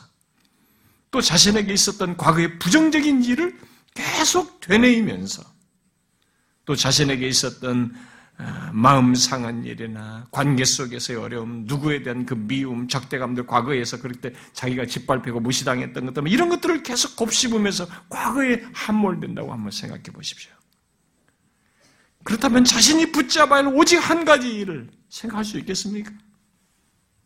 [1.11, 3.59] 또 자신에게 있었던 과거의 부정적인 일을
[3.95, 5.43] 계속 되뇌이면서
[6.65, 7.95] 또 자신에게 있었던
[8.39, 14.33] 어, 마음 상한 일이나 관계 속에서의 어려움, 누구에 대한 그 미움, 적대감들, 과거에서 그럴 때
[14.55, 20.53] 자기가 짓밟히고 무시당했던 것들, 이런 것들을 계속 곱씹으면서 과거에 함몰된다고 한번 생각해 보십시오.
[22.25, 26.13] 그렇다면 자신이 붙잡아야 할 오직 한 가지 일을 생각할 수 있겠습니까?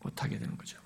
[0.01, 0.79] 못하게 되는 거죠.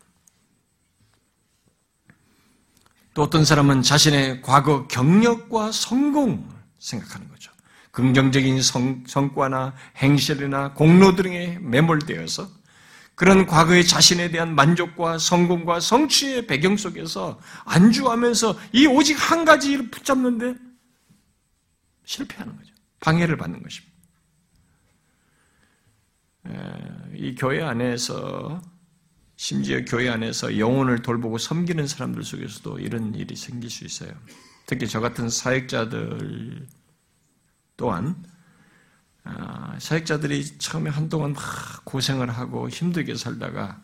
[3.14, 6.44] 또 어떤 사람은 자신의 과거 경력과 성공을
[6.78, 7.50] 생각하는 거죠.
[7.90, 12.48] 긍정적인 성, 성과나 행실이나 공로 등에 매몰되어서
[13.16, 19.90] 그런 과거의 자신에 대한 만족과 성공과 성취의 배경 속에서 안주하면서 이 오직 한 가지 를
[19.90, 20.54] 붙잡는데
[22.04, 22.72] 실패하는 거죠.
[23.00, 23.87] 방해를 받는 것입니다.
[27.14, 28.60] 이 교회 안에서
[29.36, 34.12] 심지어 교회 안에서 영혼을 돌보고 섬기는 사람들 속에서도 이런 일이 생길 수 있어요.
[34.66, 36.66] 특히 저 같은 사역자들
[37.76, 38.22] 또한
[39.24, 43.80] 아, 사역자들이 처음에 한동안 막 고생을 하고 힘들게 살다가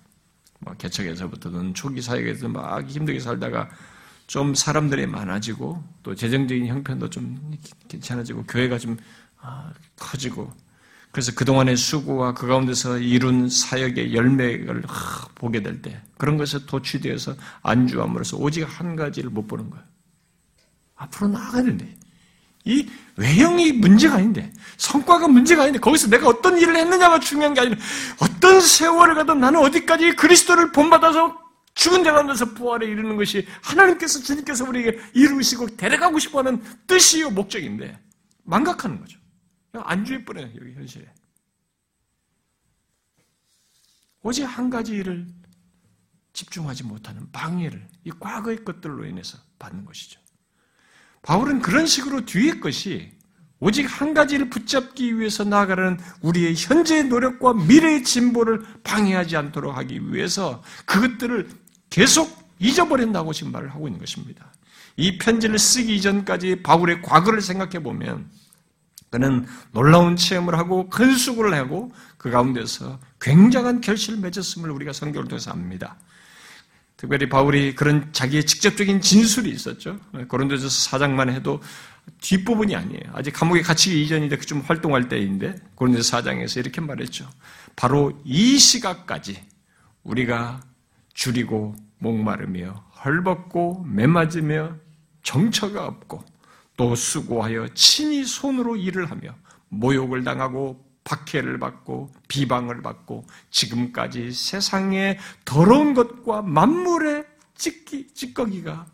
[0.61, 3.69] 뭐 개척에서부터는 초기 사역에서 막 힘들게 살다가
[4.27, 7.57] 좀 사람들이 많아지고 또 재정적인 형편도 좀
[7.89, 8.97] 괜찮아지고 교회가 좀
[9.41, 10.53] 아, 커지고
[11.15, 14.83] 그래서 그동안의 수고와 그 가운데서 이룬 사역의 열매를
[15.37, 19.85] 보게 될 때 그런 것에 도취되어서 안주함으로써 오직 한 가지를 못 보는 거예요.
[20.97, 21.97] 앞으로 나아가야 되는데
[22.65, 27.77] 이 외형이 문제가 아닌데 성과가 문제가 아닌데 거기서 내가 어떤 일을 했느냐가 중요한 게 아니라
[28.19, 31.39] 어떤 세월을 가든 나는 어디까지 그리스도를 본받아서
[31.75, 38.01] 죽은 데 가면서 부활에 이르는 것이 하나님께서 주님께서 우리에게 이루시고 데려가고 싶어 하는 뜻이요 목적인데
[38.43, 39.24] 망각하는 거죠.
[39.83, 41.07] 안주해 버려요, 여기 현실에.
[44.23, 45.27] 오직 한 가지 일을
[46.33, 50.21] 집중하지 못하는 방해를 이 과거의 것들로 인해서 받는 것이죠.
[51.23, 53.13] 바울은 그런 식으로 뒤의 것이
[53.61, 60.63] 오직 한 가지를 붙잡기 위해서 나아가는 우리의 현재의 노력과 미래의 진보를 방해하지 않도록 하기 위해서
[60.85, 61.49] 그것들을
[61.89, 64.53] 계속 잊어버린다고 지금 말을 하고 있는 것입니다.
[64.97, 68.31] 이 편지를 쓰기 이전까지 바울의 과거를 생각해 보면
[69.15, 75.53] 그는 놀라운 체험을 하고 큰 수고를 하고 그 가운데서 굉장한 결실을 맺었음을 우리가 성경을 통해서
[75.53, 75.95] 압니다.
[76.97, 80.01] 특별히 바울이 그런 자기의 직접적인 진술이 있었죠.
[80.27, 81.63] 고린도서 사장만 해도
[82.23, 83.03] 뒷부분이 아니에요.
[83.13, 87.31] 아직 감옥에 갇히기 이전인데 그좀 활동할 때인데 고린도서 사장에서 이렇게 말했죠.
[87.77, 89.41] 바로 이 시각까지
[90.03, 90.61] 우리가
[91.13, 94.75] 줄이고 목마르며 헐벗고 매맞으며
[95.23, 96.25] 정처가 없고
[96.77, 99.35] 또 수고하여 친히 손으로 일을 하며
[99.69, 108.87] 모욕을 당하고 박해를 받고 비방을 받고 지금까지 세상의 더러운 것과 만물의 찌끼, 찌꺼기가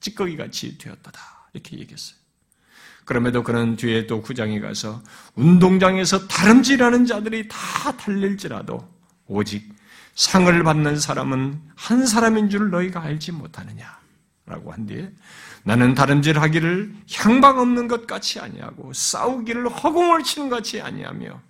[0.00, 1.12] 찌꺼기같이 되었다.
[1.52, 2.18] 이렇게 얘기했어요.
[3.04, 5.02] 그럼에도 그는 뒤에 또 구장에 가서
[5.34, 8.86] 운동장에서 다름질하는 자들이 다 달릴지라도
[9.26, 9.72] 오직
[10.14, 13.98] 상을 받는 사람은 한 사람인 줄 너희가 알지 못하느냐?
[14.44, 15.10] 라고 한 뒤에
[15.64, 21.40] 나는 다름질 하기를 향방 없는 것 같이 아니하고 싸우기를 허공을 치는 것 같이 아니하며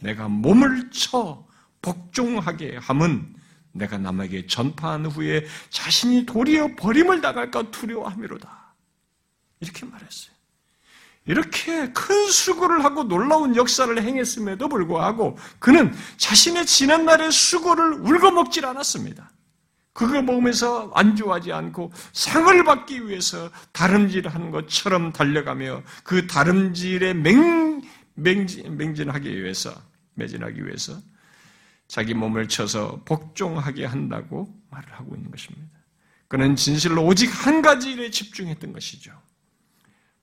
[0.00, 1.46] 내가 몸을 쳐
[1.82, 3.34] 복종하게 함은
[3.72, 8.74] 내가 남에게 전파한 후에 자신이 도리어 버림을 당할까 두려워함이로다.
[9.60, 10.34] 이렇게 말했어요.
[11.26, 19.30] 이렇게 큰 수고를 하고 놀라운 역사를 행했음에도 불구하고 그는 자신의 지난날의 수고를 울거먹질 않았습니다.
[19.94, 27.80] 그거 먹으면서 안주하지 않고 상을 받기 위해서 다름질하는 것처럼 달려가며 그 다름질에 맹,
[28.14, 29.72] 맹진, 맹진하기 위해서,
[30.14, 31.00] 매진하기 위해서
[31.86, 35.78] 자기 몸을 쳐서 복종하게 한다고 말을 하고 있는 것입니다.
[36.26, 39.12] 그는 진실로 오직 한 가지 일에 집중했던 것이죠.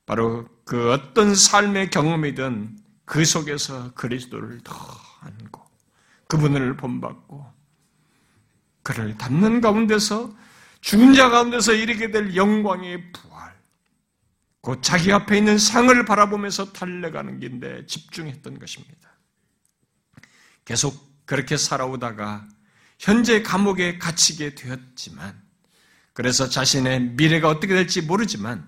[0.05, 4.73] 바로 그 어떤 삶의 경험이든 그 속에서 그리스도를 더
[5.21, 5.62] 안고
[6.27, 7.45] 그분을 본받고
[8.83, 10.35] 그를 닮는 가운데서
[10.81, 13.55] 죽은 자 가운데서 이르게 될 영광의 부활,
[14.61, 19.11] 곧 자기 앞에 있는 상을 바라보면서 달려가는 길인데 집중했던 것입니다.
[20.65, 22.47] 계속 그렇게 살아오다가
[22.99, 25.41] 현재 감옥에 갇히게 되었지만,
[26.13, 28.67] 그래서 자신의 미래가 어떻게 될지 모르지만,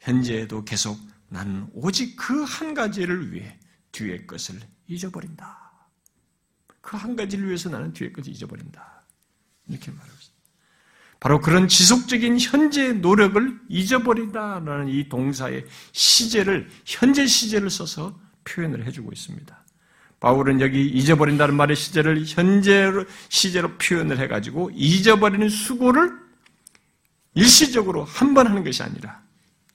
[0.00, 0.98] 현재에도 계속
[1.28, 3.58] 나는 오직 그 한 가지를 위해
[3.92, 5.59] 뒤의 것을 잊어버린다.
[6.80, 9.02] 그 한 가지를 위해서 나는 뒤에 것을 잊어버린다.
[9.68, 10.40] 이렇게 말하고 있습니다.
[11.20, 19.64] 바로 그런 지속적인 현재 노력을 잊어버린다라는 이 동사의 시제를, 현재 시제를 써서 표현을 해주고 있습니다.
[20.18, 22.90] 바울은 여기 잊어버린다는 말의 시제를 현재
[23.28, 26.12] 시제로 표현을 해가지고 잊어버리는 수고를
[27.34, 29.22] 일시적으로 한 번 하는 것이 아니라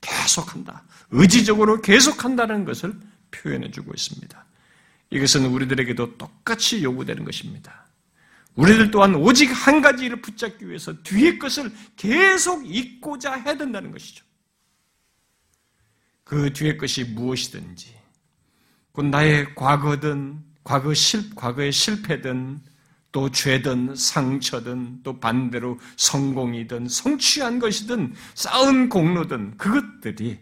[0.02, 0.84] 계속한다.
[1.12, 2.94] 의지적으로 계속한다는 것을
[3.32, 4.46] 표현해주고 있습니다.
[5.10, 7.86] 이것은 우리들에게도 똑같이 요구되는 것입니다.
[8.56, 14.24] 우리들 또한 오직 한 가지를 붙잡기 위해서 뒤의 것을 계속 잊고자 해야 된다는 것이죠.
[16.24, 17.96] 그 뒤의 것이 무엇이든지,
[18.92, 22.60] 곧 나의 과거든, 과거 실, 과거의 실패든,
[23.12, 30.40] 또 죄든, 상처든, 또 반대로 성공이든, 성취한 것이든, 쌓은 공로든, 그것들이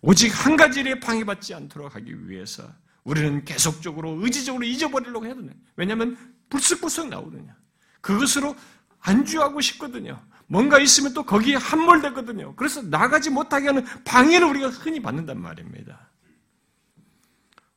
[0.00, 2.64] 오직 한 가지를 방해받지 않도록 하기 위해서
[3.06, 5.52] 우리는 계속적으로 의지적으로 잊어버리려고 해야 되네.
[5.76, 6.18] 왜냐하면
[6.50, 7.54] 불쑥불쑥 나오거든요.
[8.00, 8.56] 그것으로
[8.98, 10.20] 안주하고 싶거든요.
[10.48, 12.56] 뭔가 있으면 또 거기에 함몰되거든요.
[12.56, 16.10] 그래서 나가지 못하게 하는 방해를 우리가 흔히 받는단 말입니다.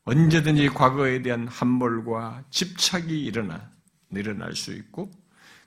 [0.02, 3.70] 언제든지 과거에 대한 함몰과 집착이 일어나,
[4.10, 5.12] 일어날 수 있고,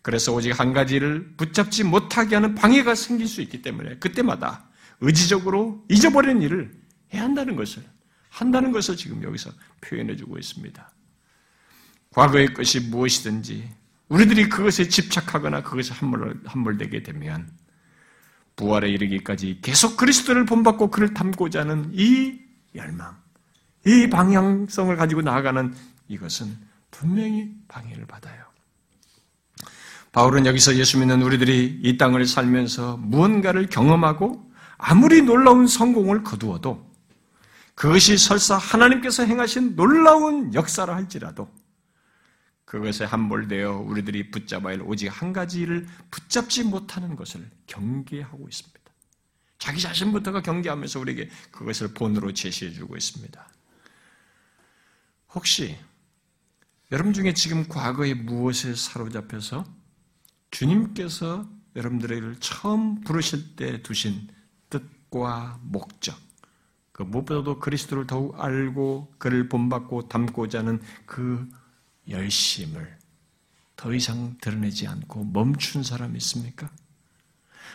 [0.02, 4.68] 그래서 오직 한 가지를 붙잡지 못하게 하는 방해가 생길 수 있기 때문에 그때마다
[5.00, 6.82] 의지적으로 잊어버리는 일을
[7.14, 7.93] 해야 한다는 것을
[8.34, 10.92] 한다는 것을 지금 여기서 표현해 주고 있습니다.
[12.10, 13.70] 과거의 것이 무엇이든지
[14.10, 17.48] 우리들이 그것에 집착하거나 그것에 함몰, 함몰되게 되면
[18.56, 22.40] 부활에 이르기까지 계속 그리스도를 본받고 그를 닮고자 하는 이
[22.74, 23.16] 열망,
[23.86, 25.74] 이 방향성을 가지고 나아가는
[26.08, 26.58] 이것은
[26.90, 28.44] 분명히 방해를 받아요.
[30.12, 36.93] 바울은 여기서 예수 믿는 우리들이 이 땅을 살면서 무언가를 경험하고 아무리 놀라운 성공을 거두어도
[37.76, 41.50] 그것이 설사 하나님께서 행하신 놀라운 역사라 할지라도
[42.66, 48.84] 그것에 함몰되어 우리들이 붙잡아야 할 오직 한 가지를 붙잡지 못하는 것을 경계하고 있습니다.
[49.60, 53.48] 자기 자신부터가 경계하면서 우리에게 그것을 본으로 제시해 주고 있습니다.
[55.36, 55.78] 혹시
[56.92, 59.66] 여러분 중에 지금 과거에 무엇에 사로잡혀서
[60.52, 64.28] 주님께서 여러분들을 처음 부르실 때 두신
[64.70, 66.16] 뜻과 목적,
[66.94, 71.50] 그 무엇보다도 그리스도를 더욱 알고 그를 본받고 닮고자 하는 그
[72.08, 72.98] 열심을
[73.76, 76.72] 더 이상 드러내지 않고 멈춘 사람이 있습니까?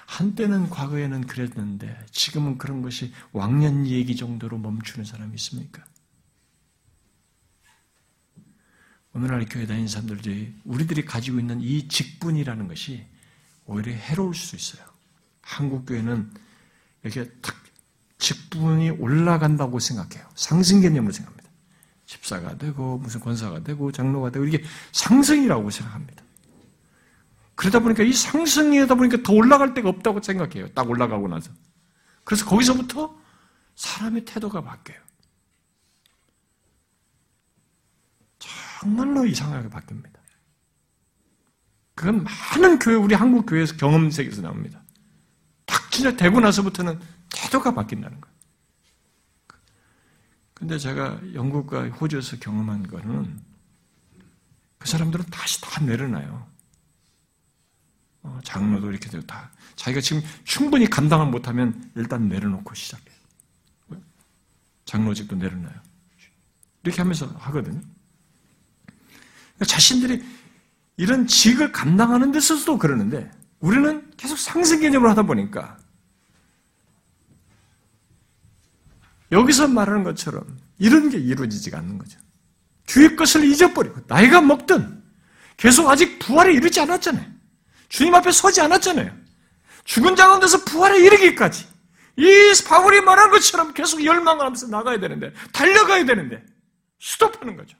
[0.06, 5.84] 한때는 과거에는 그랬는데 지금은 그런 것이 왕년 얘기 정도로 멈추는 사람이 있습니까?
[9.12, 13.04] 오늘날 교회 다니는 사람들이 우리들이 가지고 있는 이 직분이라는 것이
[13.66, 14.86] 오히려 해로울 수 있어요.
[15.42, 16.32] 한국 교회는
[17.02, 17.56] 이렇게 탁
[18.18, 20.28] 직분이 올라간다고 생각해요.
[20.34, 21.48] 상승 개념으로 생각합니다.
[22.04, 24.62] 집사가 되고 무슨 권사가 되고 장로가 되고 이게
[24.92, 26.24] 상승이라고 생각합니다.
[27.54, 30.68] 그러다 보니까 이 상승이다 보니까 더 올라갈 데가 없다고 생각해요.
[30.74, 31.50] 딱 올라가고 나서.
[32.24, 33.16] 그래서 거기서부터
[33.74, 34.98] 사람의 태도가 바뀌어요.
[38.38, 40.18] 정말로 이상하게 바뀝니다.
[41.94, 44.82] 그건 많은 교회, 우리 한국 교회에서 경험색에서 나옵니다.
[45.66, 47.00] 딱 진짜 되고 나서부터는
[47.30, 48.38] 태도가 바뀐다는 거예요.
[50.54, 53.40] 근데 제가 영국과 호주에서 경험한 거는
[54.78, 56.48] 그 사람들은 다시 다 내려놔요.
[58.22, 59.50] 어, 장로도 이렇게 되고 다.
[59.76, 63.16] 자기가 지금 충분히 감당을 못하면 일단 내려놓고 시작해요.
[64.84, 65.80] 장로직도 내려놔요.
[66.82, 67.80] 이렇게 하면서 하거든요.
[69.64, 70.24] 자신들이
[70.96, 75.77] 이런 직을 감당하는 데서도 그러는데 우리는 계속 상승 개념으로 하다 보니까
[79.32, 82.18] 여기서 말하는 것처럼 이런 게 이루어지지가 않는 거죠.
[82.86, 85.02] 주의 것을 잊어버리고 나이가 먹든
[85.56, 87.26] 계속 아직 부활에 이르지 않았잖아요.
[87.88, 89.14] 주님 앞에 서지 않았잖아요.
[89.84, 91.66] 죽은 자 가운데서 부활에 이르기까지
[92.16, 96.44] 이 바울이 말한 것처럼 계속 열망을 하면서 나가야 되는데 달려가야 되는데
[97.00, 97.76] 스톱하는 거죠.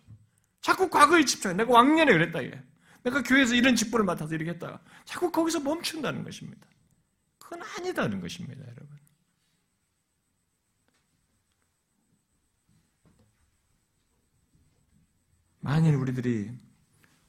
[0.61, 1.55] 자꾸 과거에 집중해.
[1.55, 2.61] 내가 왕년에 그랬다 이게.
[3.03, 6.67] 내가 교회에서 이런 직분을 맡아서 이렇게 했다가 자꾸 거기서 멈춘다는 것입니다.
[7.39, 8.88] 그건 아니다는 것입니다, 여러분.
[15.69, 16.51] 만일 우리들이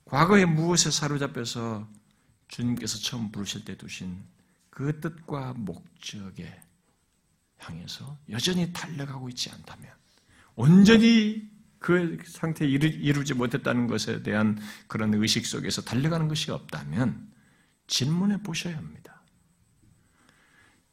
[0.06, 1.86] 과거에 무엇에 사로잡혀서
[2.48, 4.18] 주님께서 처음 부르실 때 두신
[4.70, 6.58] 그 뜻과 목적에
[7.58, 9.92] 향해서 여전히 달려가고 있지 않다면
[10.56, 17.30] 온전히 그 상태에 이루, 지 못했다는 것에 대한 그런 의식 속에서 달려가는 것이 없다면
[17.88, 19.22] 질문해 보셔야 합니다.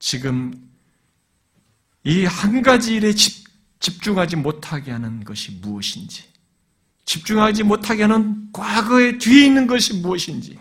[0.00, 0.68] 지금
[2.02, 3.46] 이 한 가지 일에 집,
[3.78, 6.35] 집중하지 못하게 하는 것이 무엇인지,
[7.06, 10.58] 집중하지 못하게 하는 과거의 뒤에 있는 것이 무엇인지,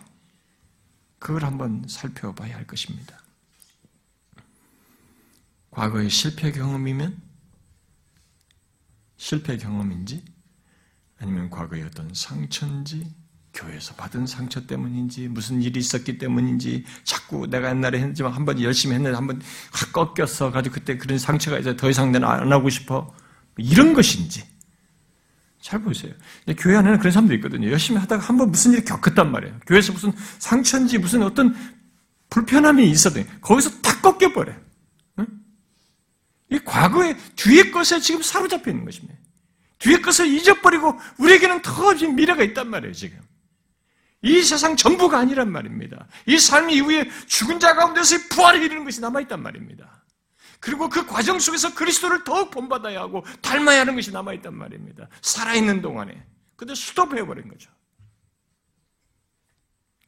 [1.20, 3.22] 그걸 한번 살펴봐야 할 것입니다.
[5.72, 7.22] 과거의 실패 경험이면
[9.18, 10.24] 실패 경험인지
[11.20, 13.12] 아니면 과거의 어떤 상처인지
[13.54, 18.96] 교회에서 받은 상처 때문인지 무슨 일이 있었기 때문인지 자꾸 내가 옛날에 했지만 한 번 열심히
[18.96, 19.42] 했는데 한번
[19.72, 23.14] 확 꺾였어 가지고 그때 그런 상처가 이제 더 이상 내는 안 하고 싶어
[23.58, 24.44] 이런 것인지
[25.66, 26.14] 잘 보세요.
[26.60, 27.72] 교회 안에는 그런 사람도 있거든요.
[27.72, 29.60] 열심히 하다가 한 번 무슨 일이 겪었단 말이에요.
[29.66, 31.56] 교회에서 무슨 상처인지 무슨 어떤
[32.30, 34.56] 불편함이 있어도 거기서 탁 꺾여버려요.
[36.52, 39.16] 이 과거의 뒤의 것에 지금 사로잡혀 있는 것입니다.
[39.80, 43.18] 뒤의 것을 잊어버리고 우리에게는 더 미래가 있단 말이에요, 지금.
[44.22, 46.08] 이 세상 전부가 아니란 말입니다.
[46.28, 49.95] 이 삶 이후에 죽은 자 가운데서 부활을 이루는 것이 남아있단 말입니다.
[50.66, 55.08] 그리고 그 과정 속에서 그리스도를 더욱 본받아야 하고 닮아야 하는 것이 남아있단 말입니다.
[55.22, 56.26] 살아있는 동안에.
[56.56, 57.70] 근데 스톱해버린 거죠.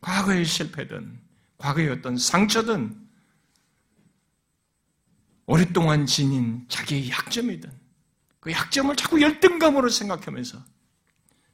[0.01, 1.21] 과거의 실패든,
[1.59, 3.07] 과거의 어떤 상처든,
[5.45, 7.71] 오랫동안 지닌 자기의 약점이든
[8.39, 10.57] 그 약점을 자꾸 열등감으로 생각하면서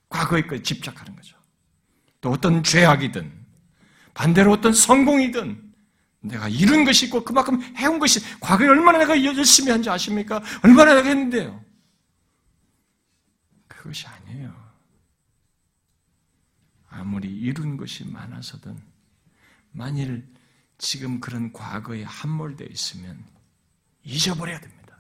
[0.07, 1.37] 과거의 것에 집착하는 거죠.
[2.21, 3.29] 또 어떤 죄악이든
[4.13, 5.62] 반대로 어떤 성공이든
[6.23, 10.41] 내가 이룬 것이 있고 그만큼 해온 것이 과거에 얼마나 내가 열심히 한지 아십니까?
[10.63, 11.63] 얼마나 내가 했는데요.
[13.67, 14.63] 그것이 아니에요.
[16.87, 18.77] 아무리 이룬 것이 많아서든
[19.71, 20.31] 만일
[20.77, 23.25] 지금 그런 과거에 함몰되어 있으면
[24.03, 24.97] 잊어버려야 됩니다.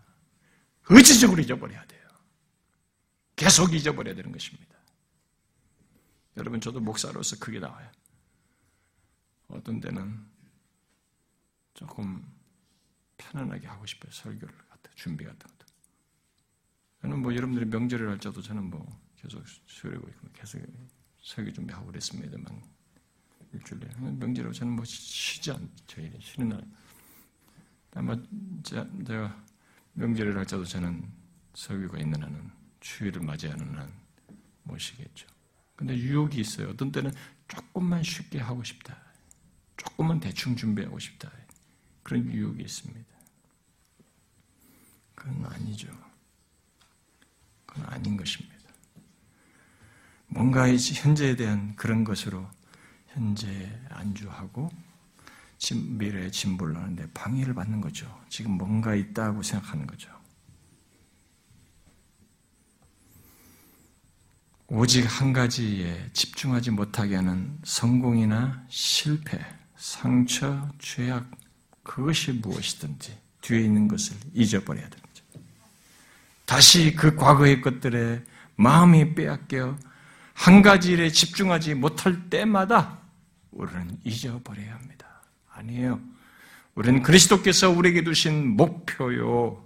[0.89, 2.07] 의지적으로 잊어버려야 돼요.
[3.35, 4.75] 계속 잊어버려야 되는 것입니다.
[6.35, 7.89] 여러분, 저도 목사로서 그게 나와요.
[9.47, 10.32] 어떤 때는
[11.83, 12.25] 조금
[13.17, 14.09] 편안하게 하고 싶어요.
[14.11, 15.65] 설교를 갖다, 준비 같은 것도.
[17.01, 18.85] 저는 뭐 여러분들이 명절을 할때도 저는 뭐
[19.17, 20.61] 계속 쉬려고 있고 계속
[21.21, 22.63] 설교 준비하고 그랬습니다만
[23.51, 26.01] 일주일에 명절에 저는 뭐 쉬지 않죠.
[26.21, 26.63] 쉬는 날.
[27.95, 28.17] 아마
[28.63, 28.87] 제가
[29.93, 31.11] 명절을 할때도 저는
[31.53, 33.93] 설교가 있는 한은 추위를 맞이하는 한
[34.63, 35.27] 모시겠죠.
[35.75, 36.69] 근데 유혹이 있어요.
[36.69, 37.11] 어떤 때는
[37.49, 38.97] 조금만 쉽게 하고 싶다.
[39.75, 41.29] 조금만 대충 준비하고 싶다.
[42.03, 43.13] 그런 유혹이 있습니다.
[45.15, 45.87] 그건 아니죠.
[47.65, 48.53] 그건 아닌 것입니다.
[50.27, 52.47] 뭔가 현재에 대한 그런 것으로
[53.07, 54.69] 현재 안주하고
[55.71, 58.21] 미래에 진보를 하는데 방해를 받는 거죠.
[58.27, 60.11] 지금 뭔가 있다고 생각하는 거죠.
[64.67, 69.39] 오직 한 가지에 집중하지 못하게 하는 성공이나 실패,
[69.77, 71.29] 상처, 죄악,
[71.83, 75.23] 그것이 무엇이든지 뒤에 있는 것을 잊어버려야 거죠.
[76.45, 78.23] 다시 그 과거의 것들에
[78.55, 79.77] 마음이 빼앗겨
[80.33, 82.99] 한 가지 일에 집중하지 못할 때마다
[83.51, 85.21] 우리는 잊어버려야 합니다.
[85.51, 85.99] 아니에요.
[86.75, 89.63] 우리는 그리스도께서 우리에게 두신 목표요.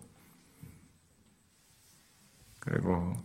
[2.59, 3.15] 그리고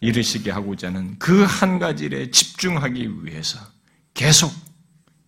[0.00, 3.60] 이르시게 하고자 하는 그 한 가지 일에 집중하기 위해서
[4.14, 4.52] 계속,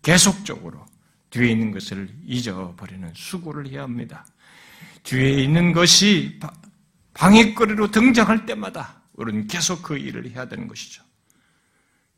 [0.03, 0.85] 계속적으로
[1.33, 4.25] 뒤에 있는 것을 잊어버리는 수고를 해야 합니다.
[5.03, 6.39] 뒤에 있는 것이
[7.15, 11.03] 방해거리로 등장할 때마다 우리는 계속 그 일을 해야 되는 것이죠.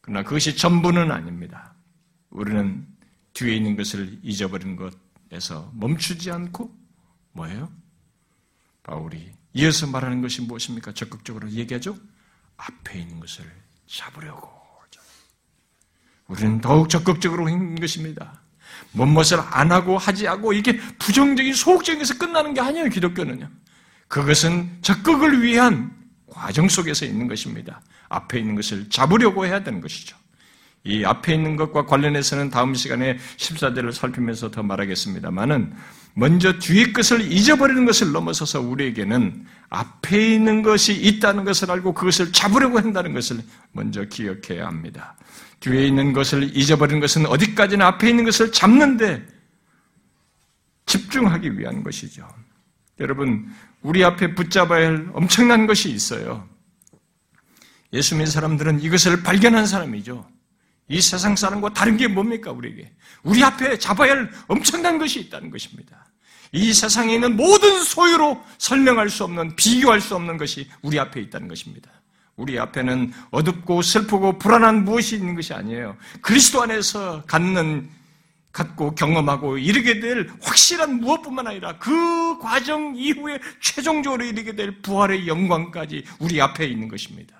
[0.00, 1.74] 그러나 그것이 전부는 아닙니다.
[2.30, 2.86] 우리는
[3.32, 6.76] 뒤에 있는 것을 잊어버린 것에서 멈추지 않고
[7.32, 7.72] 뭐예요?
[8.82, 10.92] 바울이 이어서 말하는 것이 무엇입니까?
[10.92, 11.96] 적극적으로 얘기하죠?
[12.56, 13.44] 앞에 있는 것을
[13.86, 14.52] 잡으려고.
[16.26, 18.43] 우리는 더욱 적극적으로 있는 것입니다.
[18.92, 23.48] 뭔것을 안 하고 하지 않고 이게 부정적인 소극적인에서 끝나는 게 아니에요, 기독교는요.
[24.08, 25.90] 그것은 적극을 위한
[26.26, 27.80] 과정 속에서 있는 것입니다.
[28.08, 30.16] 앞에 있는 것을 잡으려고 해야 되는 것이죠.
[30.84, 35.74] 이 앞에 있는 것과 관련해서는 다음 시간에 14대를 살피면서 더 말하겠습니다만은
[36.12, 42.78] 먼저 뒤의 것을 잊어버리는 것을 넘어서서 우리에게는 앞에 있는 것이 있다는 것을 알고 그것을 잡으려고
[42.78, 43.38] 한다는 것을
[43.72, 45.16] 먼저 기억해야 합니다.
[45.64, 49.26] 뒤에 있는 것을 잊어버리는 것은 어디까지나 앞에 있는 것을 잡는데
[50.84, 52.28] 집중하기 위한 것이죠.
[53.00, 53.50] 여러분,
[53.80, 56.46] 우리 앞에 붙잡아야 할 엄청난 것이 있어요.
[57.94, 60.28] 예수 믿는 사람들은 이것을 발견한 사람이죠.
[60.88, 62.92] 이 세상 사람과 다른 게 뭡니까, 우리에게?
[63.22, 66.06] 우리 앞에 잡아야 할 엄청난 것이 있다는 것입니다.
[66.52, 71.48] 이 세상에 있는 모든 소유로 설명할 수 없는, 비교할 수 없는 것이 우리 앞에 있다는
[71.48, 71.90] 것입니다.
[72.36, 75.96] 우리 앞에는 어둡고 슬프고 불안한 무엇이 있는 것이 아니에요.
[76.20, 77.88] 그리스도 안에서 갖는,
[78.52, 86.04] 갖고 경험하고 이르게 될 확실한 무엇뿐만 아니라 그 과정 이후에 최종적으로 이르게 될 부활의 영광까지
[86.20, 87.34] 우리 앞에 있는 것입니다.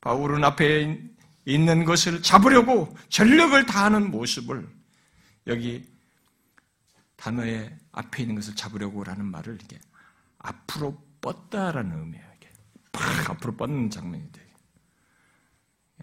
[0.00, 1.00] 바울은 앞에
[1.44, 4.68] 있는 것을 잡으려고 전력을 다하는 모습을
[5.48, 5.84] 여기
[7.16, 9.80] 단어의 앞에 있는 것을 잡으려고라는 말을 이렇게
[10.38, 12.27] 앞으로 뻗다라는 의미예요.
[12.92, 14.46] 팍 앞으로 뻗는 장면이 돼요.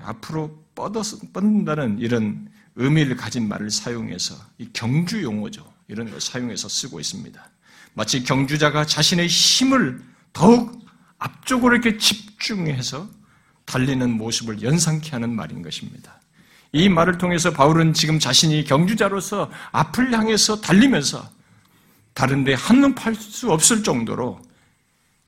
[0.01, 5.73] 앞으로 뻗어서 뻗는다는 이런 의미를 가진 말을 사용해서 이 경주 용어죠.
[5.87, 7.49] 이런 걸 사용해서 쓰고 있습니다.
[7.93, 10.85] 마치 경주자가 자신의 힘을 더욱
[11.17, 13.09] 앞쪽으로 이렇게 집중해서
[13.65, 16.19] 달리는 모습을 연상케 하는 말인 것입니다.
[16.73, 21.29] 이 말을 통해서 바울은 지금 자신이 경주자로서 앞을 향해서 달리면서
[22.13, 24.41] 다른데 한눈 팔 수 없을 정도로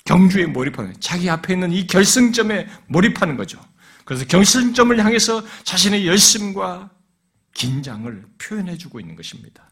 [0.08, 3.60] 경주에 몰입하는 자기 앞에 있는 이 결승점에 몰입하는 거죠.
[4.06, 6.90] 그래서 결승점을 향해서 자신의 열심과
[7.54, 9.70] 긴장을 표현해 주고 있는 것입니다.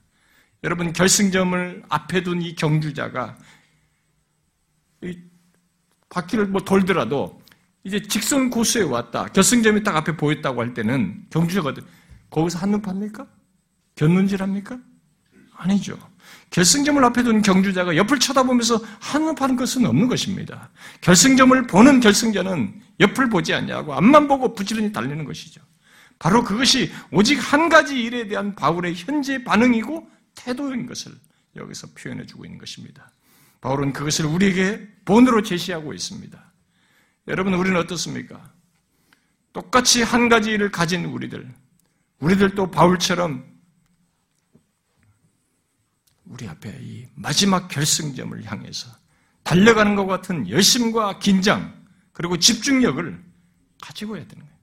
[0.63, 3.37] 여러분 결승점을 앞에 둔 이 경주자가
[5.03, 5.17] 이
[6.09, 7.41] 바퀴를 뭐 돌더라도
[7.85, 9.27] 이제 직선 코스에 왔다.
[9.27, 11.73] 결승점이 딱 앞에 보였다고 할 때는 경주자가
[12.29, 13.25] 거기서 한눈 팝니까?
[13.95, 14.79] 견눈질 합니까?
[15.53, 15.97] 아니죠.
[16.51, 20.69] 결승점을 앞에 둔 경주자가 옆을 쳐다보면서 한눈 파는 것은 없는 것입니다.
[21.01, 25.61] 결승점을 보는 결승자는 옆을 보지 않냐고 앞만 보고 부지런히 달리는 것이죠.
[26.17, 31.11] 바로 그것이 오직 한 가지 일에 대한 바울의 현재 반응이고 태도인 것을
[31.55, 33.11] 여기서 표현해 주고 있는 것입니다.
[33.61, 36.39] 바울은 그것을 우리에게 본으로 제시하고 있습니다.
[37.27, 38.51] 여러분, 우리는 어떻습니까?
[39.53, 41.51] 똑같이 한 가지 일을 가진 우리들,
[42.19, 43.43] 우리들도 바울처럼
[46.25, 48.89] 우리 앞에 이 마지막 결승점을 향해서
[49.43, 53.23] 달려가는 것 같은 열심과 긴장, 그리고 집중력을
[53.81, 54.57] 가지고 해야 되는 거예요.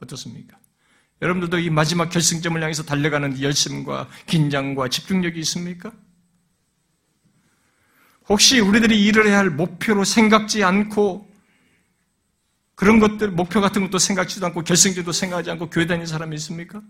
[0.00, 0.58] 어떻습니까?
[1.20, 5.92] 여러분들도 이 마지막 결승점을 향해서 달려가는 열심과 긴장과 집중력이 있습니까?
[8.28, 11.28] 혹시 우리들이 이뤄야 할 목표로 생각지 않고
[12.76, 16.80] 그런 것들, 목표 같은 것도 생각지도 않고 결승점도 생각하지 않고 교회 다니는 사람이 있습니까?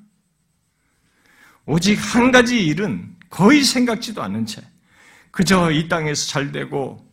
[1.64, 4.62] 오직 한 가지 일은 거의 생각지도 않은 채
[5.30, 7.06] 그저 이 땅에서 잘 되고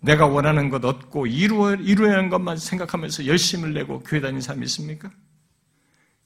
[0.00, 5.10] 내가 원하는 것 얻고 이루어, 이루어야 하는 것만 생각하면서 열심을 내고 교회 다니는 사람이 있습니까?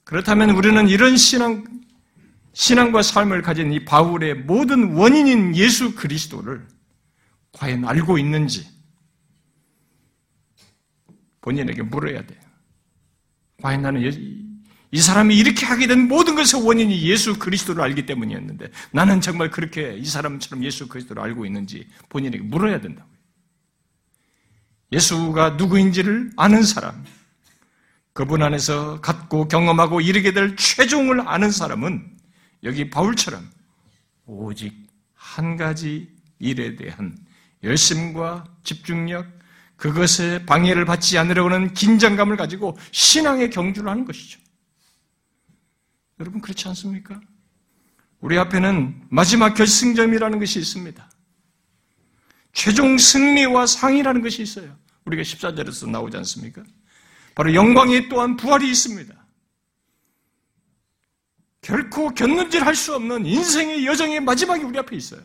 [0.03, 1.63] 그렇다면 우리는 이런 신앙,
[2.53, 6.67] 신앙과 삶을 가진 이 바울의 모든 원인인 예수 그리스도를
[7.51, 8.67] 과연 알고 있는지
[11.41, 12.39] 본인에게 물어야 돼요.
[13.61, 14.01] 과연 나는
[14.91, 19.95] 이 사람이 이렇게 하게 된 모든 것의 원인이 예수 그리스도를 알기 때문이었는데 나는 정말 그렇게
[19.97, 23.17] 이 사람처럼 예수 그리스도를 알고 있는지 본인에게 물어야 된다고요.
[24.93, 27.03] 예수가 누구인지를 아는 사람,
[28.13, 32.09] 그분 안에서 갖고 경험하고 이르게 될 최종을 아는 사람은
[32.63, 33.47] 여기 바울처럼
[34.25, 34.73] 오직
[35.13, 36.09] 한 가지
[36.39, 37.17] 일에 대한
[37.63, 39.27] 열심과 집중력,
[39.75, 44.39] 그것에 방해를 받지 않으려고 하는 긴장감을 가지고 신앙의 경주를 하는 것이죠.
[46.19, 47.19] 여러분 그렇지 않습니까?
[48.19, 51.09] 우리 앞에는 마지막 결승점이라는 것이 있습니다.
[52.53, 54.75] 최종 승리와 상이라는 것이 있어요.
[55.05, 56.63] 우리가 14절에서 나오지 않습니까?
[57.35, 59.13] 바로 영광에 또한 부활이 있습니다.
[61.61, 65.21] 결코 견눈질 할 수 없는 인생의 여정의 마지막이 우리 앞에 있어요.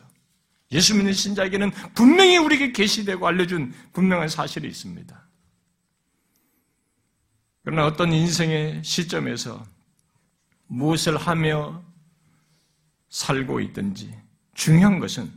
[0.71, 5.29] 예수 믿는 신자에게는 분명히 우리에게 계시되고 알려준 분명한 사실이 있습니다.
[7.63, 9.63] 그러나 어떤 인생의 시점에서
[10.73, 11.83] 무엇을 하며
[13.09, 14.13] 살고 있든지
[14.55, 15.31] 중요한 것은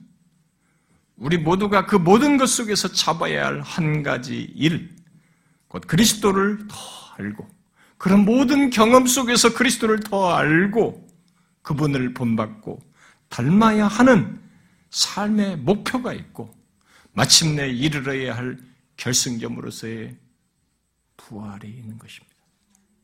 [1.17, 4.95] 우리 모두가 그 모든 것 속에서 잡아야 할 한 가지 일,
[5.69, 6.77] 곧 그리스도를 더
[7.19, 7.49] 알고
[7.99, 11.07] 그런 모든 경험 속에서 그리스도를 더 알고
[11.63, 12.81] 그분을 본받고
[13.29, 14.41] 닮아야 하는
[14.91, 16.55] 삶의 목표가 있고
[17.13, 18.59] 마침내 이르러야 할
[18.97, 20.17] 결승점으로서의
[21.17, 22.37] 부활이 있는 것입니다.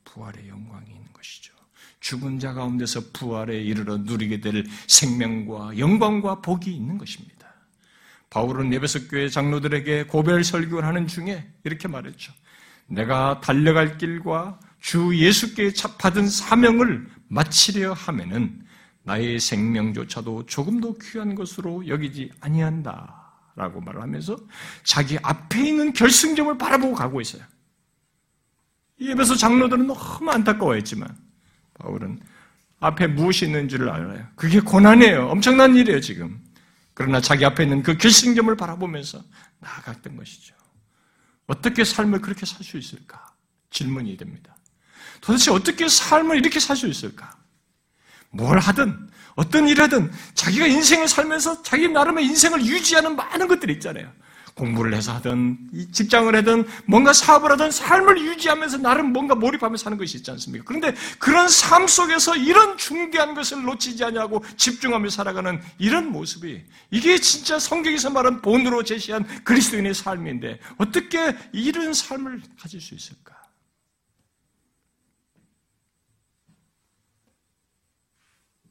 [0.05, 1.62] 부활의 영광이 있는 것이죠.
[2.03, 7.49] 죽은 자 가운데서 부활에 이르러 누리게 될 생명과 영광과 복이 있는 것입니다.
[8.29, 12.33] 바울은 예배석 교회 장로들에게 고별 설교를 하는 중에 이렇게 말했죠.
[12.89, 18.67] 내가 달려갈 길과 주 예수께 받은 사명을 마치려 하면은
[19.05, 23.21] 나의 생명조차도 조금도 귀한 것으로 여기지 아니한다.
[23.55, 24.37] 라고 말을 하면서
[24.83, 27.43] 자기 앞에 있는 결승점을 바라보고 가고 있어요.
[28.99, 31.32] 예배소 장로들은 너무 안타까워했지만
[31.75, 32.21] 바울은
[32.81, 34.27] 앞에 무엇이 있는 줄을 알아요.
[34.35, 35.29] 그게 고난이에요.
[35.29, 36.41] 엄청난 일이에요, 지금.
[36.95, 39.23] 그러나 자기 앞에 있는 그 결승점을 바라보면서
[39.61, 40.55] 나아갔던 것이죠.
[41.47, 43.33] 어떻게 삶을 그렇게 살 수 있을까?
[43.71, 44.57] 질문이 됩니다.
[45.21, 47.37] 도대체 어떻게 삶을 이렇게 살 수 있을까?
[48.31, 54.11] 뭘 하든, 어떤 일 하든, 자기가 인생을 살면서 자기 나름의 인생을 유지하는 많은 것들이 있잖아요.
[54.55, 60.19] 공부를 해서 하든 직장을 하든 뭔가 사업을 하든 삶을 유지하면서 나름 뭔가 몰입하면서 사는 것이
[60.19, 60.65] 있지 않습니까?
[60.67, 67.59] 그런데 그런 삶 속에서 이런 중대한 것을 놓치지 않냐고 집중하며 살아가는 이런 모습이 이게 진짜
[67.59, 73.41] 성경에서 말한 본으로 제시한 그리스도인의 삶인데 어떻게 이런 삶을 가질 수 있을까?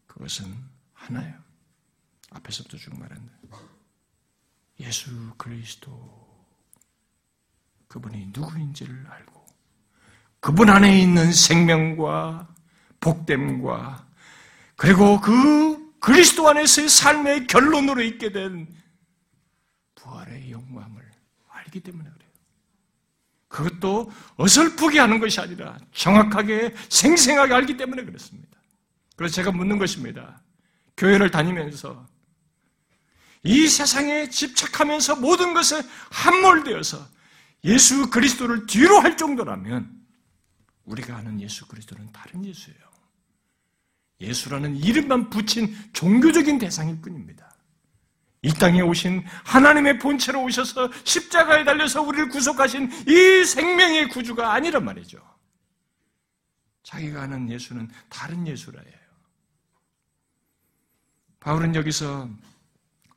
[0.07, 0.53] 그것은
[0.93, 1.33] 하나예요.
[2.29, 3.40] 앞에서부터 쭉 말했는데.
[4.81, 6.21] 예수 그리스도
[7.87, 9.45] 그분이 누구인지를 알고
[10.39, 12.47] 그분 안에 있는 생명과
[12.99, 14.07] 복됨과
[14.75, 18.67] 그리고 그 그리스도 안에서의 삶의 결론으로 있게 된
[19.95, 21.07] 부활의 영광을
[21.49, 22.31] 알기 때문에 그래요.
[23.47, 28.57] 그것도 어설프게 하는 것이 아니라 정확하게 생생하게 알기 때문에 그렇습니다.
[29.15, 30.41] 그래서 제가 묻는 것입니다.
[30.97, 32.07] 교회를 다니면서
[33.43, 35.81] 이 세상에 집착하면서 모든 것에
[36.11, 37.07] 함몰되어서
[37.63, 39.89] 예수 그리스도를 뒤로 할 정도라면
[40.85, 42.79] 우리가 아는 예수 그리스도는 다른 예수예요.
[44.19, 47.51] 예수라는 이름만 붙인 종교적인 대상일 뿐입니다.
[48.43, 55.19] 이 땅에 오신 하나님의 본체로 오셔서 십자가에 달려서 우리를 구속하신 이 생명의 구주가 아니란 말이죠.
[56.83, 58.91] 자기가 아는 예수는 다른 예수라 해요.
[61.39, 62.29] 바울은 여기서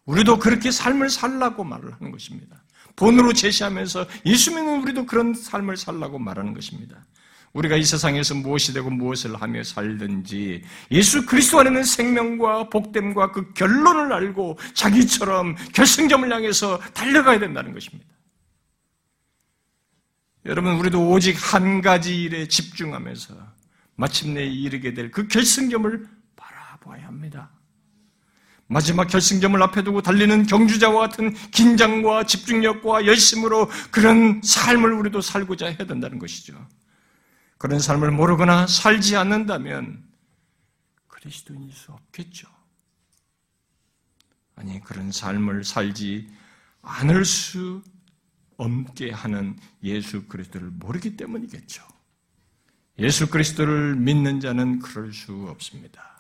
[0.07, 2.63] 우리도 그렇게 삶을 살라고 말을 하는 것입니다.
[2.97, 7.05] 본으로 제시하면서 예수 믿는 우리도 그런 삶을 살라고 말하는 것입니다.
[7.55, 13.53] 우리가 이 세상에서 무엇이 되고 무엇을 하며 살든지 예수 그리스도 안에 는 생명과 복됨과 그
[13.55, 18.07] 결론을 알고 자기처럼 결승점을 향해서 달려가야 된다는 것입니다.
[20.47, 23.35] 여러분, 우리도 오직 한 가지 일에 집중하면서
[23.97, 27.54] 마침내 이르게 될 그 결승점을 바라봐야 합니다.
[28.67, 35.79] 마지막 결승점을 앞에 두고 달리는 경주자와 같은 긴장과 집중력과 열심으로 그런 삶을 우리도 살고자 해야
[35.79, 36.55] 된다는 것이죠.
[37.59, 40.03] 그런 삶을 모르거나 살지 않는다면
[41.09, 42.49] 그리스도인일 수 없겠죠.
[44.57, 46.29] 아니, 그런 삶을 살지
[46.83, 47.83] 않을 수
[48.57, 51.83] 없게 하는 예수 그리스도를 모르기 때문이겠죠.
[52.99, 56.14] 예수 그리스도를 믿는 자는 그럴 수 없습니다.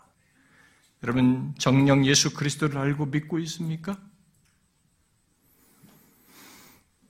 [1.04, 3.98] 여러분, 정령 예수 그리스도를 알고 믿고 있습니까?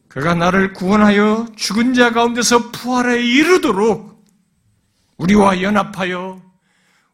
[0.09, 4.25] 그가 나를 구원하여 죽은 자 가운데서 부활에 이르도록
[5.19, 6.43] 우리와 연합하여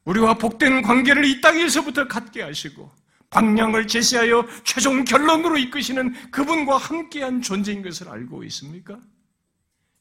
[0.04, 2.90] 우리와 복된 관계를 이 땅에서부터 갖게 하시고
[3.28, 8.98] 방향을 제시하여 최종 결론으로 이끄시는 그분과 함께한 존재인 것을 알고 있습니까?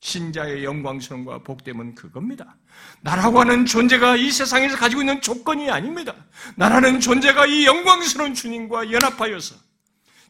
[0.01, 2.55] 신자의 영광스러움과 복됨은 그겁니다.
[3.01, 6.15] 나라고 하는 존재가 이 세상에서 가지고 있는 조건이 아닙니다.
[6.55, 9.55] 나라는 존재가 이 영광스러운 주님과 연합하여서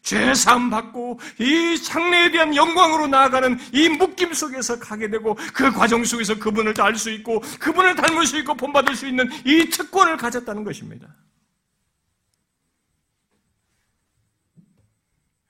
[0.02, 6.04] 죄 사함 받고 이 상례에 대한 영광으로 나아가는 이 묶임 속에서 가게 되고 그 과정
[6.04, 10.64] 속에서 그분을 알 수 있고 그분을 닮을 수 있고 본받을 수 있는 이 특권을 가졌다는
[10.64, 11.14] 것입니다.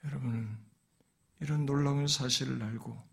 [0.05, 0.59] 여러분
[1.41, 3.10] 이런 놀라운 사실을 알고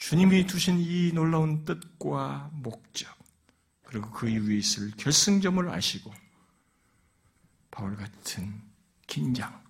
[0.00, 3.06] 주님이 두신 이 놀라운 뜻과 목적,
[3.84, 6.12] 그리고 그 이후에 있을 결승점을 아시고,
[7.70, 8.62] 바울 같은
[9.06, 9.62] 긴장,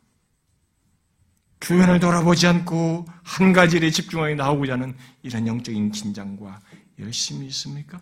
[1.59, 6.61] 주변을 돌아보지 않고 한 가지 일에 집중하여 나오고자 하는 이런 영적인 긴장과
[7.01, 8.01] 열심이 있습니까?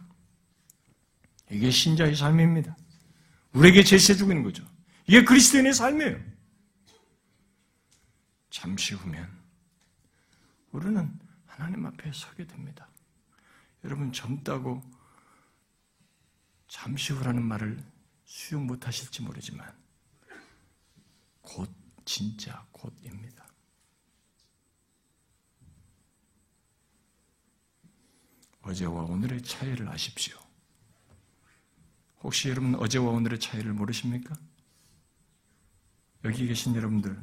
[1.50, 2.76] 이게 신자의 삶입니다.
[3.54, 4.62] 우리에게 제시해주고 있는 거죠.
[5.06, 6.20] 이게 그리스도인의 삶이에요.
[8.50, 9.26] 잠시 후면
[10.72, 11.27] 우리는
[11.58, 12.88] 하나님 앞에 서게 됩니다.
[13.82, 14.80] 여러분 젊다고
[16.68, 17.82] 잠시 후라는 말을
[18.24, 19.76] 수용 못하실지 모르지만
[21.42, 21.68] 곧
[22.04, 23.44] 진짜 곧입니다.
[28.62, 30.38] 어제와 오늘의 차이를 아십시오.
[32.20, 34.36] 혹시 여러분 어제와 오늘의 차이를 모르십니까?
[36.24, 37.18] 여기 계신 여러분들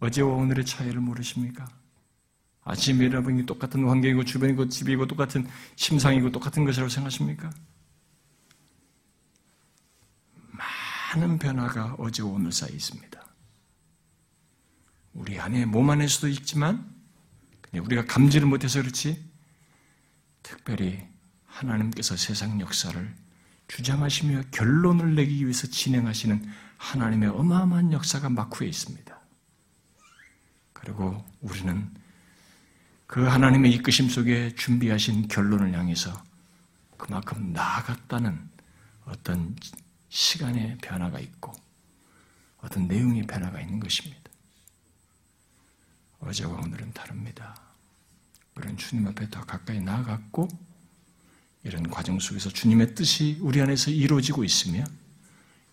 [0.00, 1.81] 어제와 오늘의 차이를 모르십니까?
[2.64, 7.50] 아침에 일어나보니 똑같은 환경이고 주변이고 집이고 똑같은 심상이고 똑같은 것이라고 생각하십니까?
[11.14, 13.20] 많은 변화가 어제와 오늘 사이에 있습니다.
[15.14, 16.88] 우리 안에 몸 안에서도 있지만
[17.72, 19.30] 우리가 감지를 못해서 그렇지
[20.42, 21.06] 특별히
[21.46, 23.14] 하나님께서 세상 역사를
[23.68, 26.46] 주장하시며 결론을 내기 위해서 진행하시는
[26.76, 29.20] 하나님의 어마어마한 역사가 막후에 있습니다.
[30.72, 31.90] 그리고 우리는
[33.12, 36.24] 그 하나님의 이끄심 속에 준비하신 결론을 향해서
[36.96, 38.48] 그만큼 나아갔다는
[39.04, 39.54] 어떤
[40.08, 41.52] 시간의 변화가 있고
[42.62, 44.18] 어떤 내용의 변화가 있는 것입니다.
[46.20, 47.54] 어제와 오늘은 다릅니다.
[48.56, 50.48] 우리는 주님 앞에 더 가까이 나아갔고
[51.64, 54.84] 이런 과정 속에서 주님의 뜻이 우리 안에서 이루어지고 있으며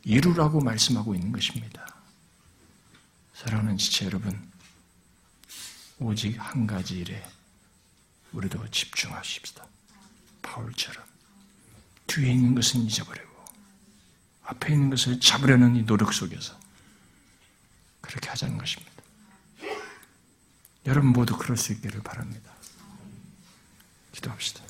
[0.03, 1.87] 이루라고 말씀하고 있는 것입니다.
[3.33, 4.48] 사랑하는 지체 여러분,
[5.99, 7.23] 오직 한 가지 일에
[8.31, 9.65] 우리도 집중하십시다.
[10.41, 11.03] 바울처럼
[12.07, 13.29] 뒤에 있는 것은 잊어버리고
[14.43, 16.57] 앞에 있는 것을 잡으려는 이 노력 속에서
[18.01, 18.91] 그렇게 하자는 것입니다.
[20.85, 22.51] 여러분 모두 그럴 수 있기를 바랍니다.
[24.13, 24.68] 기도합시다.